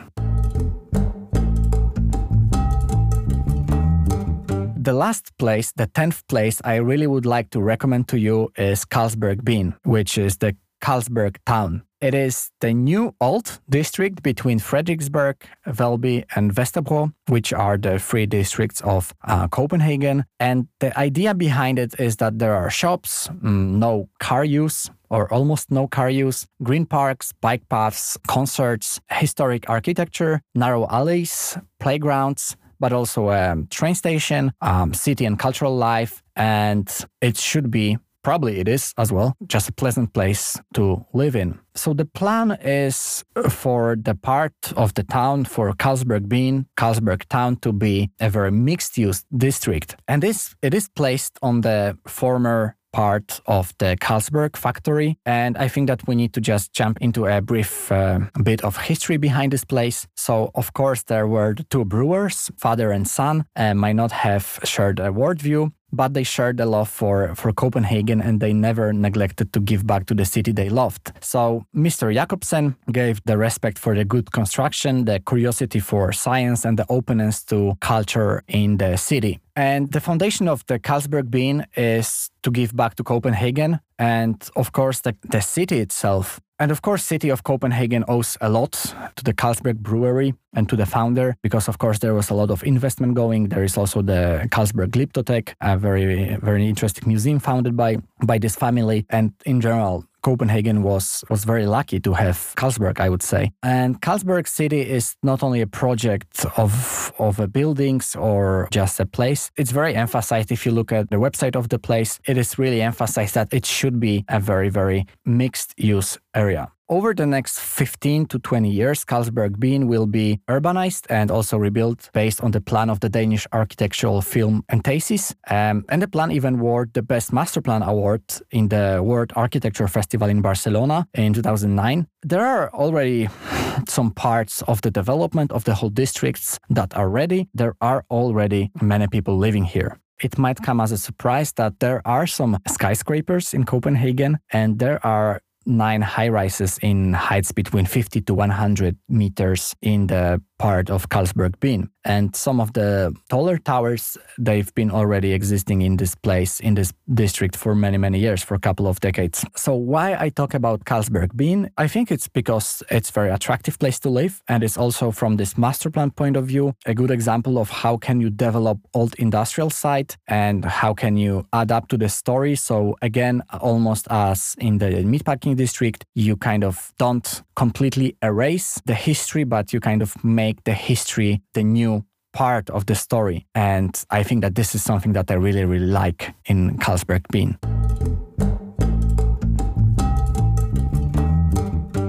The 4.86 4.94
last 4.94 5.36
place, 5.40 5.72
the 5.72 5.88
10th 5.88 6.28
place, 6.28 6.62
I 6.64 6.76
really 6.76 7.08
would 7.08 7.26
like 7.26 7.50
to 7.50 7.62
recommend 7.62 8.08
to 8.10 8.20
you 8.20 8.52
is 8.56 8.86
Carlsberg 8.86 9.44
Byen, 9.44 9.74
which 9.84 10.16
is 10.18 10.38
the 10.38 10.56
Carlsberg 10.86 11.38
town. 11.48 11.82
It 12.00 12.14
is 12.14 12.52
the 12.62 12.72
new 12.72 13.16
old 13.20 13.60
district 13.68 14.22
between 14.22 14.60
Frederiksberg, 14.60 15.38
Valby, 15.66 16.26
and 16.36 16.54
Vesterbro, 16.54 17.12
which 17.28 17.52
are 17.52 17.78
the 17.78 17.98
three 17.98 18.28
districts 18.28 18.82
of 18.82 19.12
uh, 19.28 19.48
Copenhagen. 19.48 20.26
And 20.40 20.68
the 20.80 20.96
idea 21.00 21.34
behind 21.34 21.80
it 21.80 22.00
is 22.00 22.18
that 22.18 22.38
there 22.38 22.54
are 22.54 22.70
shops, 22.70 23.28
mm, 23.30 23.80
no 23.86 24.10
car 24.20 24.46
use, 24.46 24.92
or 25.10 25.34
almost 25.34 25.72
no 25.72 25.88
car 25.88 26.12
use, 26.12 26.46
green 26.62 26.86
parks, 26.86 27.34
bike 27.42 27.68
paths, 27.68 28.18
concerts, 28.28 29.02
historic 29.10 29.68
architecture, 29.68 30.42
narrow 30.54 30.86
alleys, 30.92 31.58
playgrounds, 31.80 32.56
but 32.80 32.94
also 32.94 33.30
a 33.30 33.58
train 33.72 33.96
station, 33.96 34.52
um, 34.62 34.94
city 34.94 35.26
and 35.26 35.40
cultural 35.40 35.76
life. 35.76 36.22
And 36.36 36.88
it 37.22 37.38
should 37.38 37.72
be 37.72 37.98
probably 38.26 38.60
it 38.60 38.68
is 38.68 38.94
as 38.98 39.12
well, 39.12 39.36
just 39.48 39.70
a 39.70 39.72
pleasant 39.72 40.12
place 40.14 40.60
to 40.74 41.06
live 41.14 41.36
in. 41.36 41.60
So 41.76 41.94
the 41.94 42.06
plan 42.06 42.58
is 42.62 43.24
for 43.50 43.96
the 43.96 44.16
part 44.16 44.56
of 44.76 44.94
the 44.96 45.04
town 45.04 45.46
for 45.46 45.72
Carlsberg 45.74 46.28
Byen, 46.28 46.66
Carlsberg 46.76 47.26
town 47.30 47.58
to 47.58 47.72
be 47.72 48.10
a 48.20 48.30
very 48.30 48.52
mixed 48.52 48.98
use 48.98 49.24
district. 49.38 49.96
And 50.08 50.24
this 50.24 50.56
it 50.64 50.74
is 50.74 50.90
placed 50.90 51.38
on 51.42 51.62
the 51.62 51.98
former 52.08 52.76
part 52.96 53.42
of 53.46 53.74
the 53.78 53.98
Carlsberg 54.00 54.56
factory. 54.56 55.18
And 55.26 55.58
I 55.58 55.68
think 55.68 55.88
that 55.88 56.08
we 56.08 56.16
need 56.16 56.32
to 56.34 56.42
just 56.42 56.72
jump 56.74 56.98
into 57.02 57.26
a 57.26 57.42
brief 57.42 57.92
uh, 57.92 58.20
bit 58.42 58.64
of 58.64 58.78
history 58.78 59.18
behind 59.18 59.52
this 59.52 59.66
place. 59.66 60.08
So, 60.16 60.50
of 60.56 60.72
course, 60.74 61.04
there 61.04 61.28
were 61.28 61.54
the 61.54 61.64
two 61.64 61.84
brewers, 61.84 62.50
father 62.58 62.92
and 62.92 63.06
son, 63.06 63.44
and 63.54 63.80
might 63.80 63.98
not 63.98 64.12
have 64.12 64.60
shared 64.64 65.00
a 65.00 65.10
worldview 65.10 65.72
but 65.96 66.14
they 66.14 66.24
shared 66.24 66.60
a 66.60 66.66
love 66.66 66.90
for, 66.90 67.34
for 67.36 67.52
Copenhagen 67.54 68.22
and 68.22 68.40
they 68.40 68.54
never 68.54 68.94
neglected 68.94 69.54
to 69.54 69.60
give 69.60 69.86
back 69.88 70.06
to 70.08 70.14
the 70.14 70.26
city 70.26 70.52
they 70.52 70.70
loved. 70.70 71.12
So 71.22 71.66
Mr. 71.76 72.14
Jacobsen 72.14 72.76
gave 72.92 73.24
the 73.26 73.38
respect 73.38 73.80
for 73.80 73.96
the 73.96 74.06
good 74.06 74.32
construction, 74.32 75.06
the 75.06 75.20
curiosity 75.20 75.80
for 75.80 76.12
science, 76.12 76.66
and 76.66 76.78
the 76.78 76.86
openness 76.90 77.44
to 77.46 77.78
culture 77.82 78.44
in 78.48 78.78
the 78.78 78.98
city. 78.98 79.40
And 79.56 79.92
the 79.92 80.02
foundation 80.02 80.48
of 80.48 80.66
the 80.68 80.80
Carlsberg 80.80 81.32
Bean 81.32 81.66
is 81.76 82.30
to 82.44 82.52
give 82.52 82.76
back 82.76 82.96
to 82.96 83.04
Copenhagen 83.04 83.80
and 83.98 84.50
of 84.56 84.72
course 84.72 85.02
the, 85.02 85.16
the 85.24 85.42
city 85.42 85.80
itself. 85.80 86.40
And 86.58 86.72
of 86.72 86.82
course, 86.82 87.04
city 87.04 87.30
of 87.30 87.44
Copenhagen 87.44 88.06
owes 88.08 88.38
a 88.40 88.50
lot 88.50 88.72
to 89.16 89.24
the 89.24 89.34
Carlsberg 89.34 89.80
Brewery 89.80 90.36
and 90.56 90.68
to 90.70 90.76
the 90.76 90.86
founder 90.86 91.36
because 91.42 91.68
of 91.68 91.78
course 91.78 92.00
there 92.00 92.14
was 92.14 92.30
a 92.30 92.34
lot 92.34 92.50
of 92.50 92.64
investment 92.64 93.14
going. 93.14 93.50
There 93.50 93.64
is 93.64 93.78
also 93.78 94.02
the 94.02 94.48
Carlsberg 94.52 94.90
Glyptotek, 94.90 95.54
a 95.62 95.78
very 95.78 96.38
very 96.42 96.68
interesting 96.68 97.08
museum 97.08 97.40
founded 97.40 97.76
by 97.76 97.98
by 98.26 98.38
this 98.38 98.56
family. 98.56 99.06
And 99.10 99.34
in 99.46 99.62
general, 99.62 100.06
Copenhagen 100.22 100.82
was 100.82 101.24
was 101.30 101.46
very 101.46 101.68
lucky 101.68 102.00
to 102.00 102.14
have 102.14 102.38
Carlsberg, 102.56 103.00
I 103.00 103.10
would 103.10 103.22
say. 103.22 103.52
And 103.62 104.02
Carlsberg 104.02 104.48
City 104.48 104.82
is 104.82 105.16
not 105.22 105.44
only 105.44 105.62
a 105.62 105.68
project 105.68 106.46
of 106.58 107.14
of 107.20 107.52
buildings 107.52 108.16
or 108.16 108.68
just 108.72 109.00
a 109.00 109.06
place. 109.06 109.52
It's 109.56 109.72
very 109.72 109.94
emphasized. 109.96 110.52
If 110.52 110.66
you 110.66 110.72
look 110.72 110.92
at 110.92 111.10
the 111.10 111.18
website 111.18 111.56
of 111.56 111.70
the 111.70 111.80
place, 111.80 112.20
it 112.26 112.38
is 112.38 112.58
really 112.58 112.82
emphasized 112.82 113.36
that 113.36 113.54
it 113.54 113.66
should 113.66 114.00
be 114.00 114.26
a 114.28 114.40
very 114.40 114.70
very 114.70 115.06
mixed 115.26 115.74
use 115.78 116.18
area. 116.34 116.75
Over 116.88 117.16
the 117.16 117.26
next 117.26 117.60
15 117.60 118.28
to 118.28 118.38
20 118.38 118.70
years, 118.70 119.04
Carlsberg 119.04 119.60
Byen 119.60 119.88
will 119.88 120.06
be 120.06 120.40
urbanized 120.48 121.08
and 121.10 121.32
also 121.32 121.58
rebuilt 121.58 122.12
based 122.14 122.44
on 122.44 122.52
the 122.52 122.62
plan 122.62 122.92
of 122.92 123.00
the 123.00 123.10
Danish 123.10 123.48
architectural 123.52 124.22
firm 124.22 124.64
Entasis. 124.72 125.34
Um, 125.50 125.84
and 125.90 126.00
the 126.04 126.08
plan 126.08 126.32
even 126.32 126.60
won 126.60 126.92
the 126.94 127.02
Best 127.02 127.34
Master 127.34 127.60
Plan 127.60 127.82
Award 127.82 128.22
in 128.52 128.70
the 128.70 129.02
World 129.04 129.34
Architecture 129.36 129.88
Festival 129.88 130.30
in 130.30 130.44
Barcelona 130.44 131.08
in 131.16 131.34
2009. 131.34 132.06
There 132.22 132.46
are 132.46 132.70
already 132.72 133.30
some 133.90 134.12
parts 134.12 134.62
of 134.68 134.82
the 134.82 134.92
development 134.92 135.52
of 135.52 135.64
the 135.64 135.74
whole 135.74 135.90
districts 135.90 136.60
that 136.70 136.96
are 136.96 137.10
ready. 137.10 137.48
There 137.56 137.76
are 137.82 138.06
already 138.12 138.70
many 138.80 139.08
people 139.08 139.40
living 139.40 139.64
here 139.64 139.98
it 140.24 140.38
might 140.38 140.62
come 140.62 140.80
as 140.80 140.92
a 140.92 140.98
surprise 140.98 141.52
that 141.54 141.80
there 141.80 142.02
are 142.06 142.28
some 142.28 142.58
skyscrapers 142.68 143.54
in 143.54 143.66
Copenhagen 143.66 144.38
and 144.52 144.80
there 144.80 145.06
are 145.06 145.42
nine 145.66 146.02
high 146.02 146.30
rises 146.30 146.78
in 146.82 147.14
heights 147.14 147.52
between 147.52 147.86
50 147.86 148.22
to 148.22 148.34
100 148.34 148.98
meters 149.10 149.76
in 149.82 150.08
the 150.08 150.42
part 150.58 150.90
of 150.90 151.10
Carlsberg 151.10 151.60
Byen. 151.60 151.90
And 152.06 152.36
some 152.36 152.60
of 152.60 152.74
the 152.74 153.14
taller 153.30 153.58
towers, 153.58 154.16
they've 154.38 154.74
been 154.76 154.92
already 154.92 155.34
existing 155.34 155.82
in 155.82 155.98
this 155.98 156.14
place, 156.14 156.60
in 156.60 156.76
this 156.76 156.94
district 157.12 157.56
for 157.56 157.74
many, 157.74 157.98
many 157.98 158.20
years, 158.20 158.44
for 158.44 158.54
a 158.54 158.60
couple 158.60 158.88
of 158.88 159.00
decades. 159.00 159.44
So 159.56 159.74
why 159.74 160.16
I 160.16 160.30
talk 160.30 160.54
about 160.54 160.86
Carlsberg 160.86 161.36
Byen? 161.36 161.72
I 161.78 161.88
think 161.88 162.12
it's 162.12 162.28
because 162.28 162.84
it's 162.92 163.10
very 163.10 163.32
attractive 163.32 163.80
place 163.80 164.00
to 164.02 164.10
live. 164.10 164.44
And 164.48 164.64
it's 164.64 164.78
also 164.78 165.10
from 165.10 165.38
this 165.38 165.58
master 165.58 165.90
plan 165.90 166.12
point 166.12 166.38
of 166.38 166.46
view, 166.46 166.76
a 166.86 166.94
good 166.94 167.10
example 167.10 167.58
of 167.58 167.72
how 167.72 167.98
can 167.98 168.22
you 168.22 168.30
develop 168.30 168.78
old 168.94 169.16
industrial 169.16 169.72
site 169.72 170.16
and 170.28 170.64
how 170.64 170.94
can 170.94 171.18
you 171.18 171.48
adapt 171.54 171.90
to 171.90 171.98
the 171.98 172.10
story. 172.10 172.56
So 172.56 172.96
again, 173.02 173.42
almost 173.62 174.08
as 174.12 174.56
in 174.60 174.78
the 174.78 174.92
meatpacking 175.04 175.56
district, 175.56 176.06
you 176.14 176.38
kind 176.38 176.64
of 176.64 176.94
don't 177.00 177.42
completely 177.56 178.16
erase 178.22 178.80
the 178.86 178.94
history, 178.94 179.44
but 179.44 179.74
you 179.74 179.80
kind 179.80 180.04
of 180.04 180.24
make 180.24 180.45
make 180.46 180.64
the 180.64 180.74
history 180.74 181.42
the 181.54 181.64
new 181.64 182.04
part 182.32 182.70
of 182.70 182.86
the 182.86 182.96
story. 182.96 183.46
And 183.56 183.94
I 184.20 184.24
think 184.24 184.42
that 184.42 184.54
this 184.54 184.76
is 184.76 184.84
something 184.84 185.14
that 185.14 185.32
I 185.32 185.36
really, 185.36 185.66
really 185.66 185.92
like 186.04 186.22
in 186.46 186.78
Carlsberg 186.78 187.24
Byen. 187.34 187.58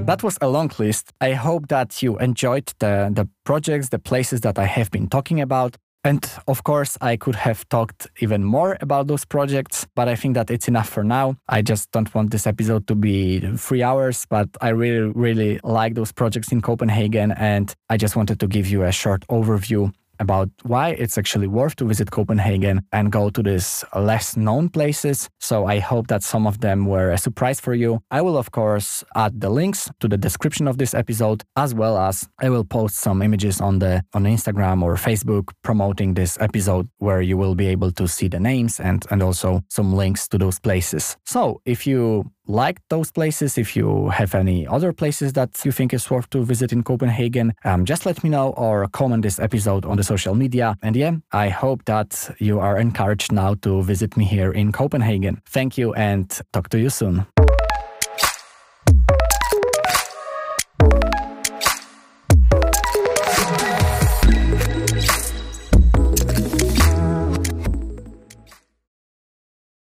That 0.07 0.23
was 0.23 0.39
a 0.41 0.49
long 0.49 0.71
list. 0.79 1.13
I 1.21 1.33
hope 1.33 1.69
that 1.69 2.03
you 2.03 2.19
enjoyed 2.19 2.73
the, 2.79 3.11
the 3.19 3.27
projects, 3.45 3.89
the 3.89 3.99
places 3.99 4.41
that 4.41 4.59
I 4.59 4.67
have 4.67 4.91
been 4.91 5.09
talking 5.09 5.41
about. 5.41 5.77
And 6.07 6.25
of 6.47 6.63
course, 6.63 6.97
I 7.01 7.17
could 7.17 7.35
have 7.35 7.69
talked 7.69 8.07
even 8.21 8.45
more 8.45 8.79
about 8.81 9.09
those 9.09 9.25
projects, 9.25 9.89
but 9.97 10.07
I 10.07 10.15
think 10.15 10.35
that 10.35 10.53
it's 10.53 10.69
enough 10.69 10.89
for 10.89 11.03
now. 11.03 11.37
I 11.49 11.63
just 11.63 11.91
don't 11.91 12.15
want 12.15 12.31
this 12.31 12.47
episode 12.47 12.87
to 12.87 12.95
be 12.95 13.41
three 13.57 13.83
hours, 13.83 14.25
but 14.31 14.49
I 14.61 14.69
really, 14.69 15.11
really 15.17 15.59
like 15.65 15.95
those 15.95 16.13
projects 16.13 16.53
in 16.53 16.61
Copenhagen. 16.61 17.33
And 17.33 17.75
I 17.91 17.97
just 17.97 18.15
wanted 18.15 18.39
to 18.39 18.47
give 18.47 18.69
you 18.69 18.85
a 18.85 18.93
short 18.93 19.27
overview 19.27 19.93
about 20.19 20.51
why 20.63 20.91
it's 20.91 21.19
actually 21.19 21.47
worth 21.47 21.77
to 21.77 21.85
visit 21.85 22.11
Copenhagen 22.11 22.83
and 22.93 23.13
go 23.13 23.31
to 23.31 23.43
these 23.43 23.85
less 23.95 24.37
known 24.37 24.69
places. 24.69 25.29
So 25.41 25.67
I 25.67 25.79
hope 25.79 26.07
that 26.09 26.23
some 26.23 26.47
of 26.47 26.61
them 26.61 26.87
were 26.87 27.11
a 27.11 27.19
surprise 27.19 27.61
for 27.61 27.75
you. 27.75 28.01
I 28.11 28.23
will, 28.23 28.37
of 28.37 28.51
course, 28.51 29.05
add 29.15 29.41
the 29.41 29.51
links 29.51 29.91
to 30.01 30.09
the 30.09 30.17
description 30.17 30.69
of 30.69 30.79
this 30.79 30.95
episode, 30.95 31.43
as 31.57 31.75
well 31.75 31.99
as 31.99 32.29
I 32.41 32.49
will 32.51 32.65
post 32.65 32.97
some 32.97 33.23
images 33.23 33.61
on 33.61 33.79
the 33.79 34.03
on 34.15 34.25
Instagram 34.25 34.83
or 34.83 34.95
Facebook 34.97 35.51
promoting 35.63 36.15
this 36.15 36.39
episode 36.41 36.89
where 36.99 37.21
you 37.21 37.37
will 37.37 37.55
be 37.55 37.67
able 37.69 37.93
to 37.93 38.09
see 38.09 38.29
the 38.29 38.41
names 38.41 38.81
and, 38.81 39.05
and 39.11 39.23
also 39.23 39.63
some 39.69 39.95
links 39.95 40.29
to 40.29 40.39
those 40.39 40.59
places. 40.59 41.17
So 41.25 41.61
if 41.65 41.87
you 41.87 42.31
like 42.49 42.81
those 42.89 43.11
places, 43.11 43.59
if 43.59 43.77
you 43.77 44.09
have 44.11 44.35
any 44.35 44.67
other 44.67 44.93
places 44.93 45.33
that 45.35 45.65
you 45.65 45.73
think 45.73 45.93
is 45.93 46.11
worth 46.11 46.29
to 46.31 46.45
visit 46.45 46.73
in 46.73 46.83
Copenhagen, 46.83 47.53
um, 47.65 47.85
just 47.85 48.07
let 48.07 48.23
me 48.25 48.31
know 48.31 48.51
or 48.51 48.87
comment 48.89 49.23
this 49.23 49.39
episode 49.39 49.85
on 49.85 49.97
the 49.97 50.05
social 50.05 50.35
media. 50.35 50.77
And 50.83 50.97
yeah, 50.97 51.13
I 51.33 51.49
hope 51.49 51.85
that 51.87 52.31
you 52.39 52.61
are 52.61 52.79
encouraged 52.79 53.33
now 53.33 53.55
to 53.63 53.83
visit 53.83 54.17
me 54.17 54.25
here 54.25 54.53
in 54.53 54.73
Copenhagen. 54.73 55.41
Thank 55.47 55.79
you 55.79 55.95
and 55.95 56.29
talk 56.53 56.69
to 56.71 56.79
you 56.79 56.91
soon. 56.91 57.27